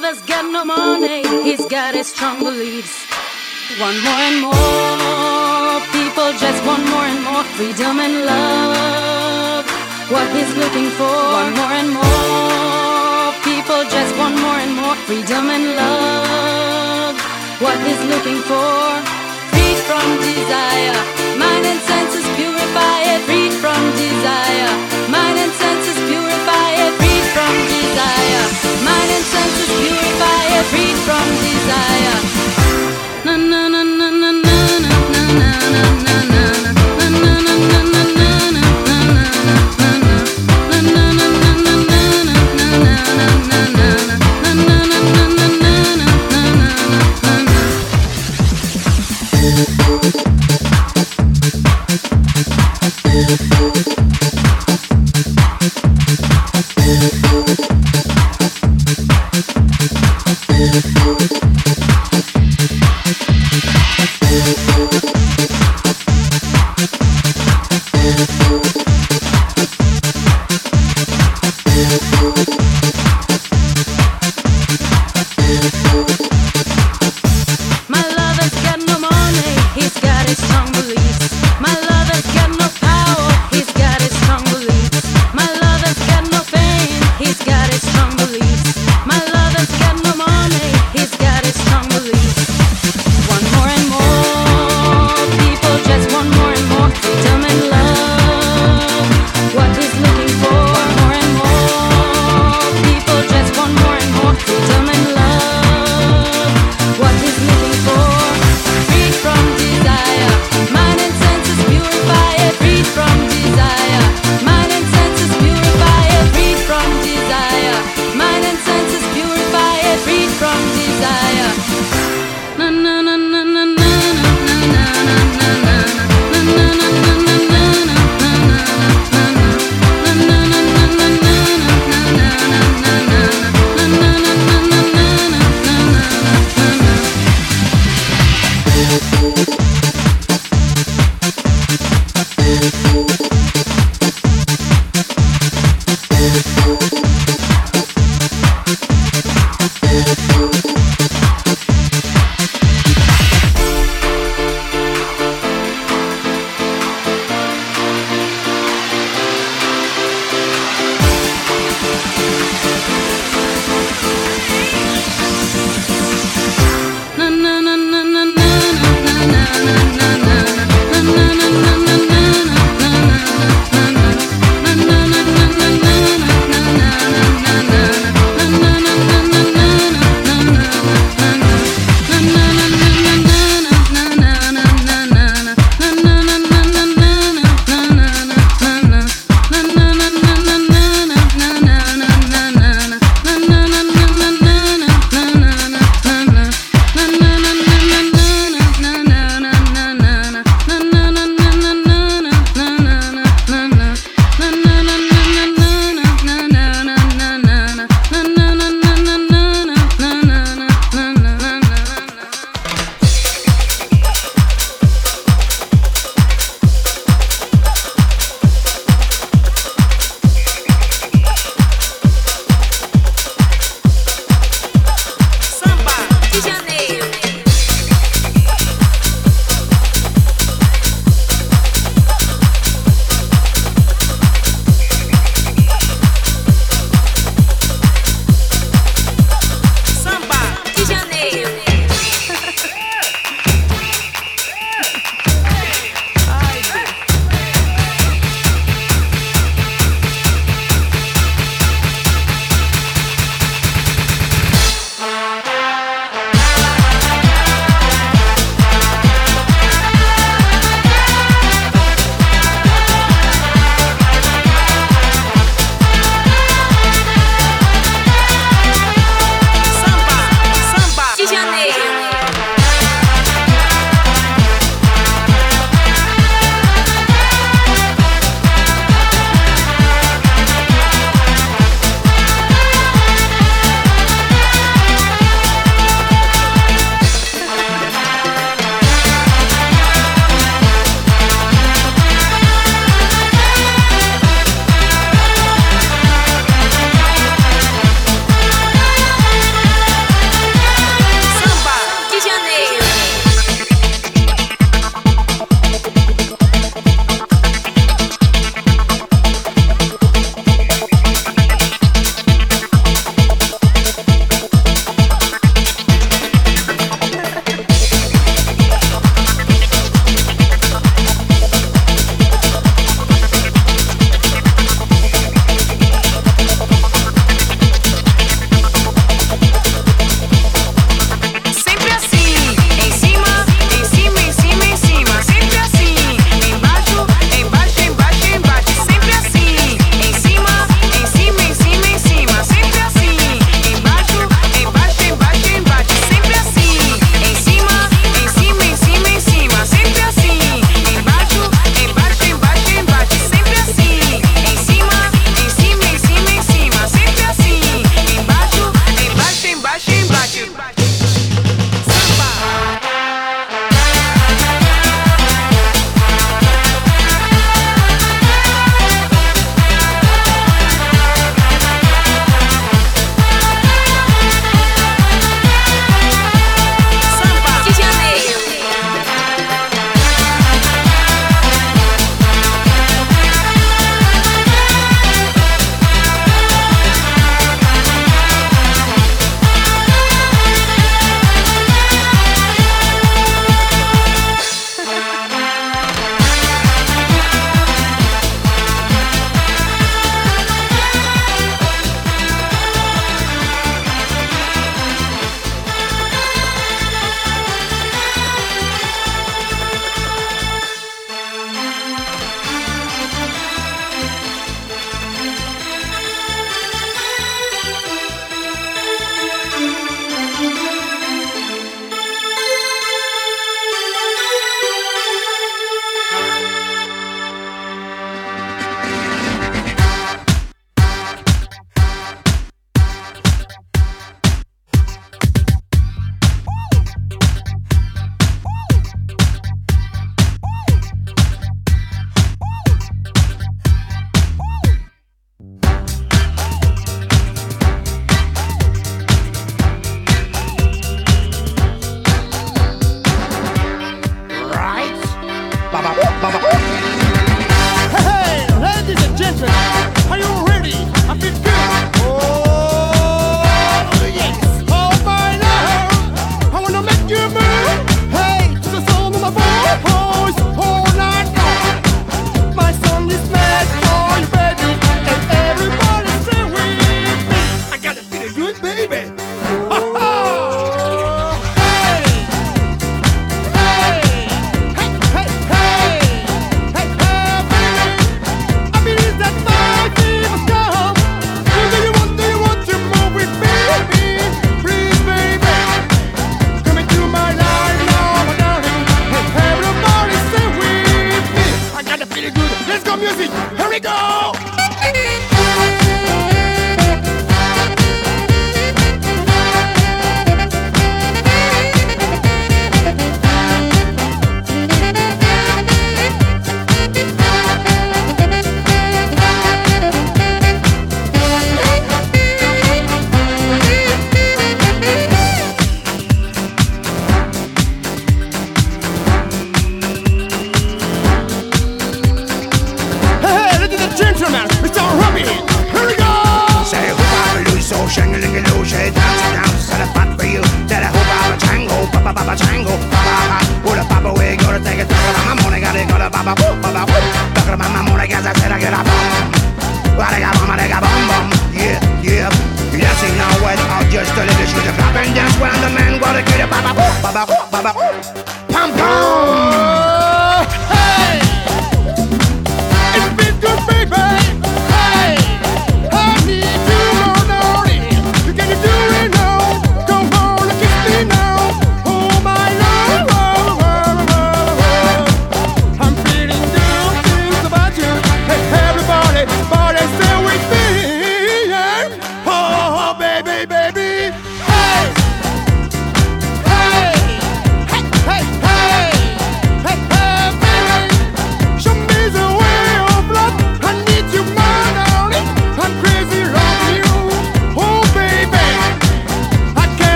Lover's 0.00 0.22
got 0.22 0.50
no 0.50 0.64
money, 0.64 1.20
he's 1.44 1.66
got 1.66 1.94
his 1.94 2.06
strong 2.06 2.38
beliefs. 2.38 3.04
One 3.78 3.98
more 4.00 4.22
and 4.28 4.40
more. 4.40 5.76
People 5.92 6.32
just 6.40 6.64
want 6.64 6.88
more 6.88 7.04
and 7.04 7.22
more 7.22 7.44
freedom 7.52 8.00
and 8.00 8.24
love. 8.24 9.66
What 10.08 10.26
he's 10.32 10.56
looking 10.56 10.88
for, 10.96 11.12
one 11.40 11.52
more 11.52 11.74
and 11.80 11.90
more. 11.92 13.28
People 13.44 13.82
just 13.92 14.16
want 14.16 14.40
more 14.40 14.58
and 14.64 14.72
more 14.74 14.96
freedom 15.04 15.44
and 15.52 15.66
love. 15.76 17.16
What 17.60 17.76
he's 17.84 18.02
looking 18.08 18.40
for, 18.48 18.80
freed 19.52 19.80
from 19.84 20.06
desire, 20.24 20.96
mind 21.36 21.64
and 21.72 21.80
senses 21.84 22.26
purify 22.40 22.98
it, 23.12 23.20
freed 23.28 23.52
from 23.52 23.80
desire, 24.00 24.89
from 31.04 31.28
desire. 31.44 32.18
Na 33.24 33.36
na 33.36 33.68
na 33.68 33.82
na 33.82 34.10
na 34.10 34.30
na 34.32 34.52
na 34.52 34.82
na 35.10 35.22
na 35.40 35.52
na 35.72 35.84
na 36.04 36.44
na 36.64 36.80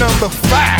Number 0.00 0.30
five. 0.30 0.79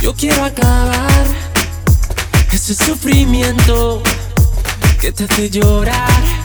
yo 0.00 0.14
quiero 0.14 0.44
acabar 0.44 1.26
ese 2.52 2.74
sufrimiento 2.74 4.00
que 5.00 5.10
te 5.10 5.24
hace 5.24 5.50
llorar. 5.50 6.35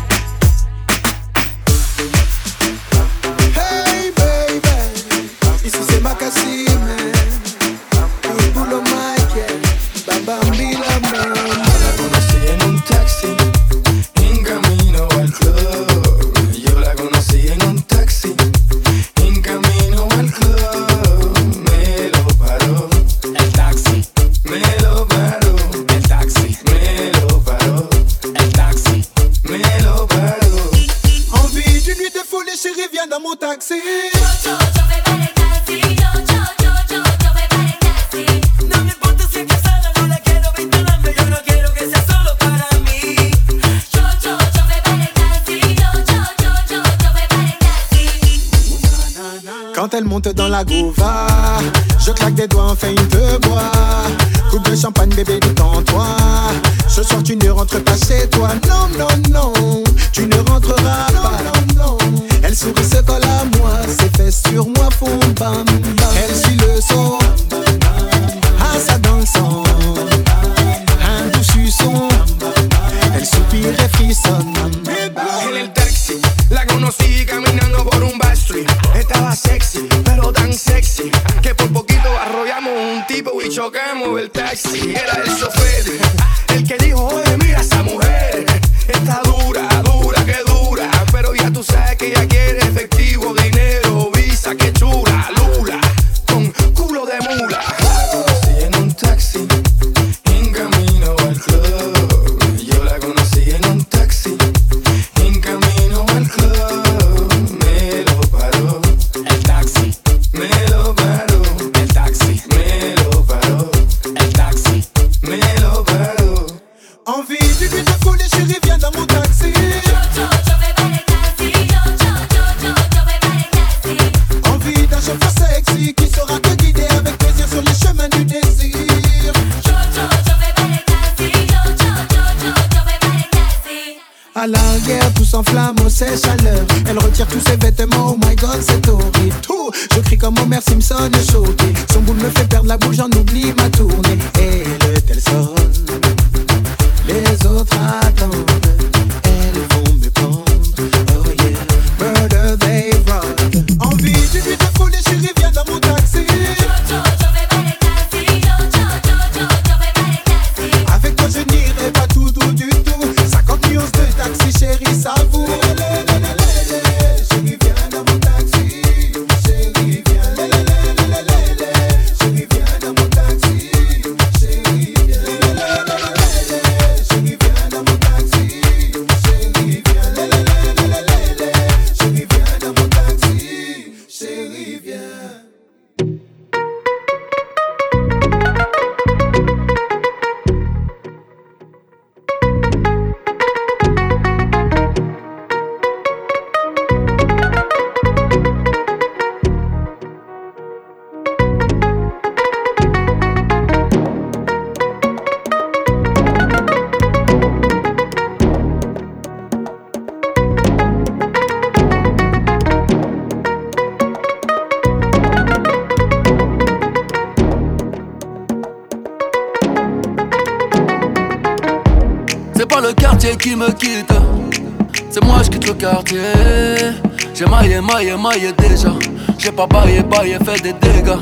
fait 230.12 230.62
des 230.62 230.74
dégâts. 230.74 231.18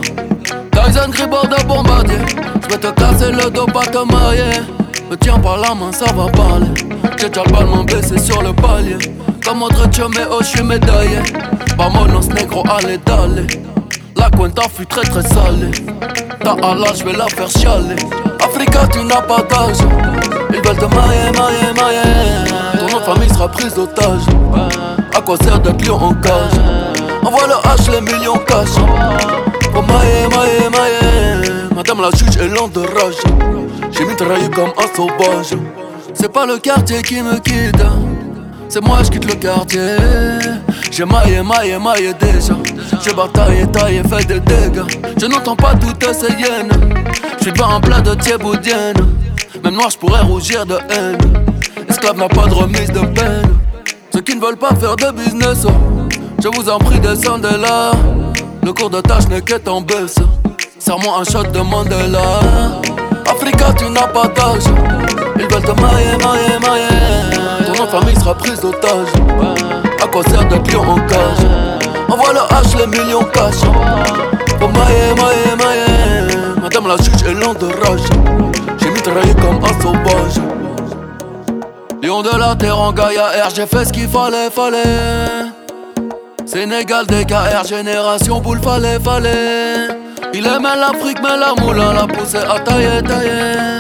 Tyson 0.72 1.10
Gribord 1.10 1.48
de 1.48 1.64
bombardier. 1.66 2.18
Je 2.64 2.70
vais 2.70 2.78
te 2.78 2.88
casser 2.88 3.32
le 3.32 3.50
dos, 3.50 3.66
pas 3.66 3.86
te 3.86 3.98
marier. 4.12 4.62
Me 5.10 5.16
tiens 5.16 5.40
par 5.40 5.58
la 5.58 5.74
main, 5.76 5.92
ça 5.92 6.06
va 6.14 6.28
parler. 6.32 6.68
J'ai 7.20 7.30
déjà 7.30 7.44
le 7.44 7.84
blessé 7.84 8.18
sur 8.18 8.42
le 8.42 8.54
palier. 8.54 8.98
Comme 9.46 9.64
entre 9.64 9.88
Dieu, 9.90 10.06
mais 10.16 10.26
oh, 10.30 10.38
je 10.42 10.46
suis 10.46 10.64
médaillé. 10.64 11.20
Vamonos, 11.78 12.30
négro, 12.30 12.64
allez, 12.70 12.98
d'aller. 12.98 13.48
La 14.16 14.30
cuenta 14.30 14.64
fut 14.74 14.86
très 14.86 15.02
très 15.02 15.24
salée. 15.24 15.72
Ta 16.44 16.52
Allah, 16.52 16.92
je 16.98 17.04
vais 17.04 17.14
la 17.14 17.28
faire 17.28 17.50
chialer. 17.50 17.96
Africa, 18.44 18.88
tu 18.92 19.04
n'as 19.04 19.22
pas 19.22 19.42
d'argent. 19.50 19.90
Ils 20.52 20.68
veulent 20.68 20.78
te 20.78 20.96
marier, 20.96 21.32
marier, 21.38 21.74
marier. 21.76 22.90
Ton 22.90 23.00
famille 23.02 23.30
sera 23.30 23.48
prise 23.50 23.74
d'otage. 23.74 24.22
À 25.16 25.22
quoi 25.22 25.38
sert 25.38 25.60
d'être 25.60 25.86
lion 25.86 25.96
en 25.96 26.14
cage? 26.14 26.89
Envoie 27.26 27.48
le 27.48 27.56
hache, 27.68 27.88
les 27.90 28.02
millions 28.02 28.38
cash. 28.48 28.70
Oh 29.76 29.82
maïe, 29.82 30.28
maïe, 30.32 30.70
maïe. 30.72 31.70
Madame 31.76 32.02
la 32.02 32.10
juge 32.12 32.38
est 32.38 32.48
lente 32.48 32.74
de 32.74 32.82
rage. 32.82 33.16
J'ai 33.92 34.06
mis 34.06 34.16
travaillé 34.16 34.50
comme 34.50 34.72
un 34.78 34.96
sauvage. 34.96 35.56
C'est 36.14 36.32
pas 36.32 36.46
le 36.46 36.58
quartier 36.58 37.02
qui 37.02 37.22
me 37.22 37.38
quitte. 37.40 37.84
C'est 38.68 38.84
moi, 38.84 39.00
je 39.04 39.10
quitte 39.10 39.26
le 39.26 39.36
quartier. 39.36 39.98
J'ai 40.92 41.06
maillé, 41.06 41.42
maillé, 41.42 41.78
maillé 41.78 42.14
déjà. 42.14 42.56
J'ai 43.02 43.14
bataillé, 43.14 43.66
taillé, 43.68 44.02
fait 44.04 44.26
des 44.26 44.40
dégâts. 44.40 44.84
Je 45.20 45.26
n'entends 45.26 45.56
pas 45.56 45.74
toutes 45.76 46.14
ces 46.14 46.32
hyènes. 46.34 46.70
J'suis 47.40 47.52
pas 47.52 47.68
un 47.68 47.80
plat 47.80 48.02
de 48.02 48.14
thieboudienne. 48.16 48.98
Même 49.64 49.76
noir, 49.76 49.90
j'pourrais 49.90 50.22
rougir 50.22 50.66
de 50.66 50.76
haine. 50.90 51.18
Esclave 51.88 52.18
n'a 52.18 52.28
pas 52.28 52.48
de 52.48 52.54
remise 52.54 52.92
de 52.92 53.00
peine. 53.00 53.58
Ceux 54.14 54.22
qui 54.22 54.36
ne 54.36 54.42
veulent 54.42 54.58
pas 54.58 54.76
faire 54.76 54.96
de 54.96 55.12
business. 55.12 55.66
Je 56.42 56.48
vous 56.48 56.70
en 56.70 56.80
prie, 56.80 57.00
descendez 57.00 57.58
là. 57.60 57.92
Le 58.64 58.72
cours 58.72 58.90
de 58.90 59.02
tâche 59.02 59.28
n'est 59.28 59.42
que 59.42 59.56
en 59.70 59.82
baisse. 59.82 60.16
Serre-moi 60.80 61.20
un 61.20 61.24
shot 61.26 61.44
de 61.44 61.60
Mandela. 61.60 62.40
Africa, 63.30 63.74
tu 63.78 63.90
n'as 63.90 64.08
pas 64.08 64.28
d'âge. 64.28 64.64
Ils 65.36 65.48
veulent 65.54 65.62
te 65.62 65.82
mailler, 65.82 66.18
mailler, 66.24 66.60
mailler. 66.62 67.66
Ton 67.66 67.84
nom 67.84 67.90
famille 67.90 68.16
sera 68.16 68.36
prise 68.36 68.62
d'otage. 68.62 69.08
À 70.02 70.08
quoi 70.08 70.24
sert 70.24 70.46
d'être 70.46 70.72
lion 70.72 70.90
en 70.90 71.00
cage? 71.08 71.46
Envoie 72.08 72.32
le 72.32 72.40
H, 72.40 72.78
les 72.78 72.88
millions 72.88 73.26
cash. 73.34 73.60
Pour 74.60 74.70
mailler, 74.70 75.14
mailler, 75.18 75.56
mailler. 75.58 76.62
Madame 76.62 76.88
la 76.88 76.96
juge 76.98 77.22
est 77.28 77.34
lente 77.34 77.60
de 77.60 77.68
rage. 77.68 78.08
J'ai 78.80 78.90
mitraillé 78.90 79.34
comme 79.36 79.60
un 79.64 79.82
sauvage. 79.82 80.40
Lion 82.02 82.22
de 82.22 82.38
la 82.40 82.56
terre 82.56 82.80
en 82.80 82.94
Gaïa 82.94 83.28
R, 83.46 83.50
j'ai 83.54 83.66
fait 83.66 83.84
ce 83.84 83.92
qu'il 83.92 84.08
fallait, 84.08 84.50
fallait. 84.50 85.19
Sénégal, 86.52 87.06
DKR, 87.06 87.64
génération 87.64 88.40
boule, 88.42 88.60
fallait, 88.60 89.00
fallait. 89.00 89.88
Il 90.34 90.48
aimait 90.48 90.76
l'Afrique, 90.80 91.20
mais 91.22 91.38
la 91.38 91.54
moula 91.62 91.94
l'a 91.94 92.08
poussé 92.08 92.38
à 92.38 92.60
tailler, 92.60 93.04
tailler. 93.04 93.80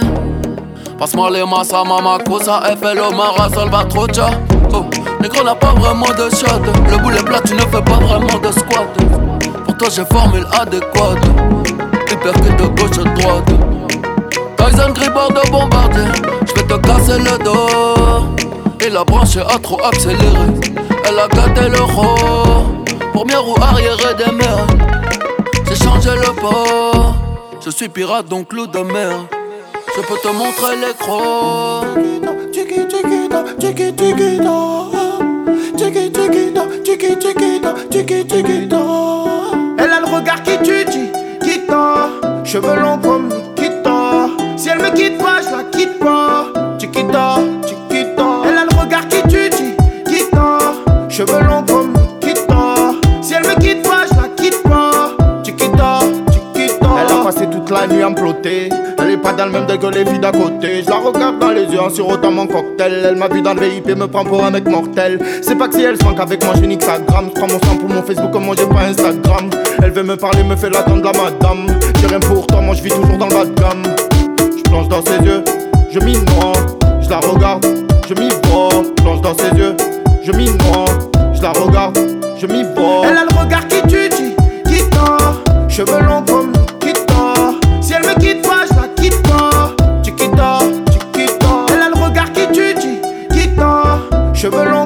Passe-moi 0.99 1.31
les 1.31 1.43
massa, 1.43 1.83
mama, 1.83 2.19
cosa, 2.23 2.61
FLO, 2.79 3.09
Mara, 3.09 3.49
Salvatrocha. 3.49 4.29
Oh, 4.71 4.85
négro 5.19 5.43
n'a 5.43 5.55
pas 5.55 5.73
vraiment 5.79 6.09
de 6.09 6.29
shot. 6.29 6.61
Le 6.91 6.97
boulet 6.99 7.23
plat, 7.23 7.41
tu 7.43 7.55
ne 7.55 7.61
fais 7.61 7.81
pas 7.81 7.99
vraiment 8.01 8.37
de 8.37 8.51
squat. 8.51 8.87
Pour 9.65 9.75
toi, 9.75 9.87
j'ai 9.91 10.05
formule 10.05 10.45
adéquate. 10.61 11.25
Hypercute 12.11 12.55
de 12.55 12.67
gauche 12.79 12.99
à 12.99 13.19
droite. 13.19 13.49
Tyson 14.57 14.93
Gribord 14.93 15.29
de 15.29 15.49
bombardier. 15.49 16.03
J'vais 16.45 16.67
te 16.67 16.77
casser 16.85 17.17
le 17.17 17.43
dos. 17.43 18.35
Et 18.85 18.91
la 18.91 19.03
branche 19.03 19.37
a 19.37 19.57
trop 19.57 19.83
accéléré. 19.83 20.78
Elle 21.09 21.17
a 21.17 21.27
gâté 21.27 21.69
le 21.69 21.81
roi. 21.81 22.15
Pour 23.13 23.25
mieux 23.25 23.39
ou 23.39 23.55
arrière 23.59 23.97
des 24.15 24.31
mers. 24.31 24.67
J'ai 25.67 25.75
changé 25.75 26.11
le 26.11 26.39
port. 26.39 27.15
Je 27.65 27.71
suis 27.71 27.89
pirate 27.89 28.27
donc 28.27 28.53
loup 28.53 28.67
de 28.67 28.79
mer. 28.79 29.25
Je 29.95 30.01
peux 30.01 30.17
te 30.21 30.27
montrer 30.27 30.75
les 30.75 30.93
crocs. 30.93 31.87
Elle 39.77 39.91
a 39.91 39.99
le 39.99 40.15
regard 40.15 40.43
qui 40.43 40.57
tue, 40.59 40.85
Chiquita. 41.41 42.09
Cheveux 42.43 42.79
longs 42.79 42.99
comme 42.99 43.29
Nikita. 43.29 44.27
Si 44.57 44.69
elle 44.69 44.77
me 44.79 44.89
quitte 44.91 45.17
pas, 45.17 45.41
je 45.41 45.49
la 45.49 45.63
quitte 45.71 45.97
pas. 45.97 46.18
Cheveux 51.19 51.43
longs 51.43 51.65
comme 51.67 51.91
Nikita. 51.91 52.95
Si 53.21 53.33
elle 53.33 53.43
me 53.43 53.59
quitte 53.59 53.83
pas, 53.83 54.05
je 54.09 54.15
la 54.15 54.29
quitte 54.37 54.63
pas. 54.63 55.11
Chiquita, 55.43 55.99
chiquita. 56.31 56.87
Elle 56.97 57.11
a 57.13 57.23
passé 57.25 57.45
toute 57.51 57.69
la 57.69 57.87
nuit 57.87 58.01
à 58.01 58.09
me. 58.09 58.15
Elle 58.45 59.11
est 59.11 59.17
pas 59.17 59.33
dans 59.33 59.47
le 59.47 59.51
même 59.51 59.67
que 59.67 59.87
les 59.87 60.05
filles 60.05 60.19
d'à 60.19 60.31
côté. 60.31 60.81
Je 60.81 60.89
la 60.89 60.95
regarde 60.95 61.39
dans 61.39 61.49
les 61.49 61.65
yeux 61.65 61.81
en 61.81 61.89
sirotant 61.89 62.31
mon 62.31 62.47
cocktail. 62.47 63.03
Elle 63.05 63.17
m'a 63.17 63.27
vu 63.27 63.41
dans 63.41 63.53
le 63.53 63.67
VIP, 63.67 63.97
me 63.97 64.07
prend 64.07 64.23
pour 64.23 64.45
un 64.45 64.51
mec 64.51 64.65
mortel. 64.69 65.19
C'est 65.41 65.57
pas 65.57 65.67
que 65.67 65.75
si 65.75 65.83
elle 65.83 65.97
se 65.97 66.05
manque 66.05 66.21
avec 66.21 66.41
moi, 66.41 66.53
je 66.55 66.65
nique 66.65 66.83
sa 66.83 66.99
gramme. 66.99 67.31
Je 67.35 67.37
prends 67.37 67.49
mon 67.49 67.59
sang 67.59 67.75
pour 67.77 67.89
mon 67.89 68.01
Facebook, 68.01 68.31
comme 68.31 68.45
moi 68.45 68.55
j'ai 68.57 68.67
pas 68.67 68.83
Instagram. 68.83 69.49
Elle 69.83 69.91
veut 69.91 70.03
me 70.03 70.15
parler, 70.15 70.43
me 70.43 70.55
fait 70.55 70.69
l'attendre 70.69 71.03
la 71.03 71.11
madame. 71.11 71.67
J'ai 71.99 72.07
rien 72.07 72.21
pour 72.21 72.47
toi, 72.47 72.61
moi 72.61 72.75
je 72.75 72.83
vis 72.83 72.91
toujours 72.91 73.17
dans 73.17 73.27
le 73.27 73.53
gamme. 73.55 73.83
Je 74.55 74.63
plonge 74.69 74.87
dans 74.87 75.01
ses 75.01 75.17
yeux, 75.25 75.43
je 75.91 75.99
m'y 75.99 76.13
noie. 76.13 76.53
Je 77.01 77.09
la 77.09 77.17
regarde, 77.17 77.65
je 78.07 78.13
m'y 78.13 78.29
vois. 78.45 78.69
Je 78.97 79.03
plonge 79.03 79.19
dans 79.19 79.33
ses 79.33 79.57
yeux, 79.57 79.75
je 80.31 80.37
m'y. 80.37 80.45
Je 81.33 81.41
la 81.41 81.51
regarde, 81.51 81.97
je 82.37 82.45
m'y 82.45 82.63
vois. 82.75 83.07
Elle 83.07 83.17
a 83.17 83.23
le 83.23 83.39
regard 83.39 83.67
qui 83.67 83.81
tue, 83.83 84.09
qui 84.65 84.89
tord. 84.89 85.41
Cheveux 85.67 86.01
longs 86.01 86.23
comme 86.23 86.51
Nikita. 86.51 87.33
Si 87.81 87.93
elle 87.93 88.03
me 88.03 88.19
quitte 88.19 88.41
pas, 88.43 88.65
je 88.69 88.75
la 88.75 88.87
quitte 88.95 89.21
pas. 89.23 89.73
Chiquita, 90.03 90.59
chiquita. 90.91 91.65
Elle 91.73 91.81
a 91.81 91.89
le 91.95 92.03
regard 92.03 92.31
qui 92.33 92.47
tue, 92.51 92.75
qui 93.31 93.55
tord. 93.55 94.01
Cheveux 94.33 94.65
longs 94.65 94.78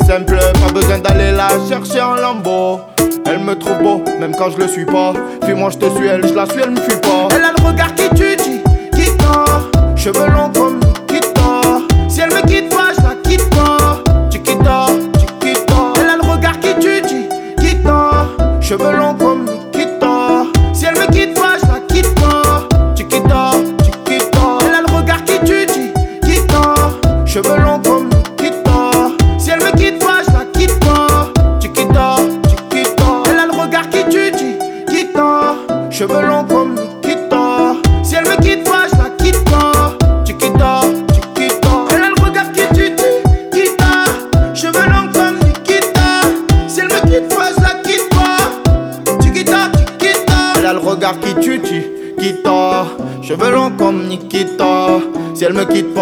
simple. 0.00 0.38
Pas 0.38 0.72
besoin 0.72 0.98
d'aller 0.98 1.32
la 1.32 1.48
chercher 1.68 2.00
en 2.00 2.14
lambeau. 2.14 2.80
Elle 3.26 3.38
me 3.38 3.54
trouve 3.54 3.78
beau, 3.78 4.02
même 4.20 4.34
quand 4.36 4.50
je 4.50 4.58
le 4.58 4.68
suis 4.68 4.84
pas. 4.84 5.12
Puis 5.42 5.54
moi 5.54 5.70
je 5.70 5.78
te 5.78 5.88
suis, 5.96 6.06
elle, 6.06 6.26
je 6.26 6.34
la 6.34 6.46
suis, 6.46 6.60
elle 6.62 6.70
me 6.70 6.80
fuit 6.80 7.00
pas. 7.00 7.28
Elle 7.34 7.44
a 7.44 7.52
le 7.56 7.64
regard 7.64 7.94
qui 7.94 8.08
tue, 8.10 8.36
qui 8.36 9.16
tord. 9.16 9.70
Cheveux 9.96 10.28
longs 10.28 10.50
comme 10.52 10.81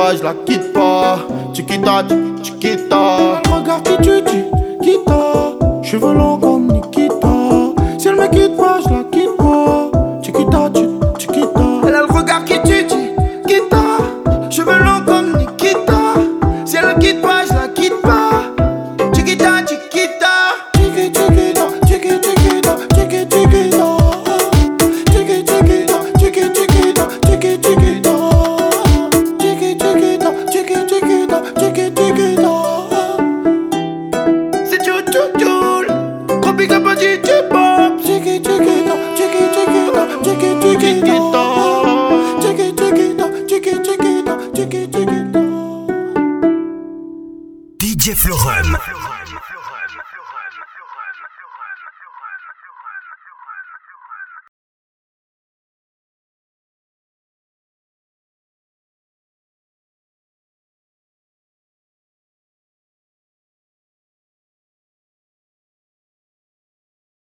elle 0.08 0.22
me 0.22 0.44
quitte 0.44 0.72
pas, 0.72 1.18
je 1.52 2.52
la 2.52 2.99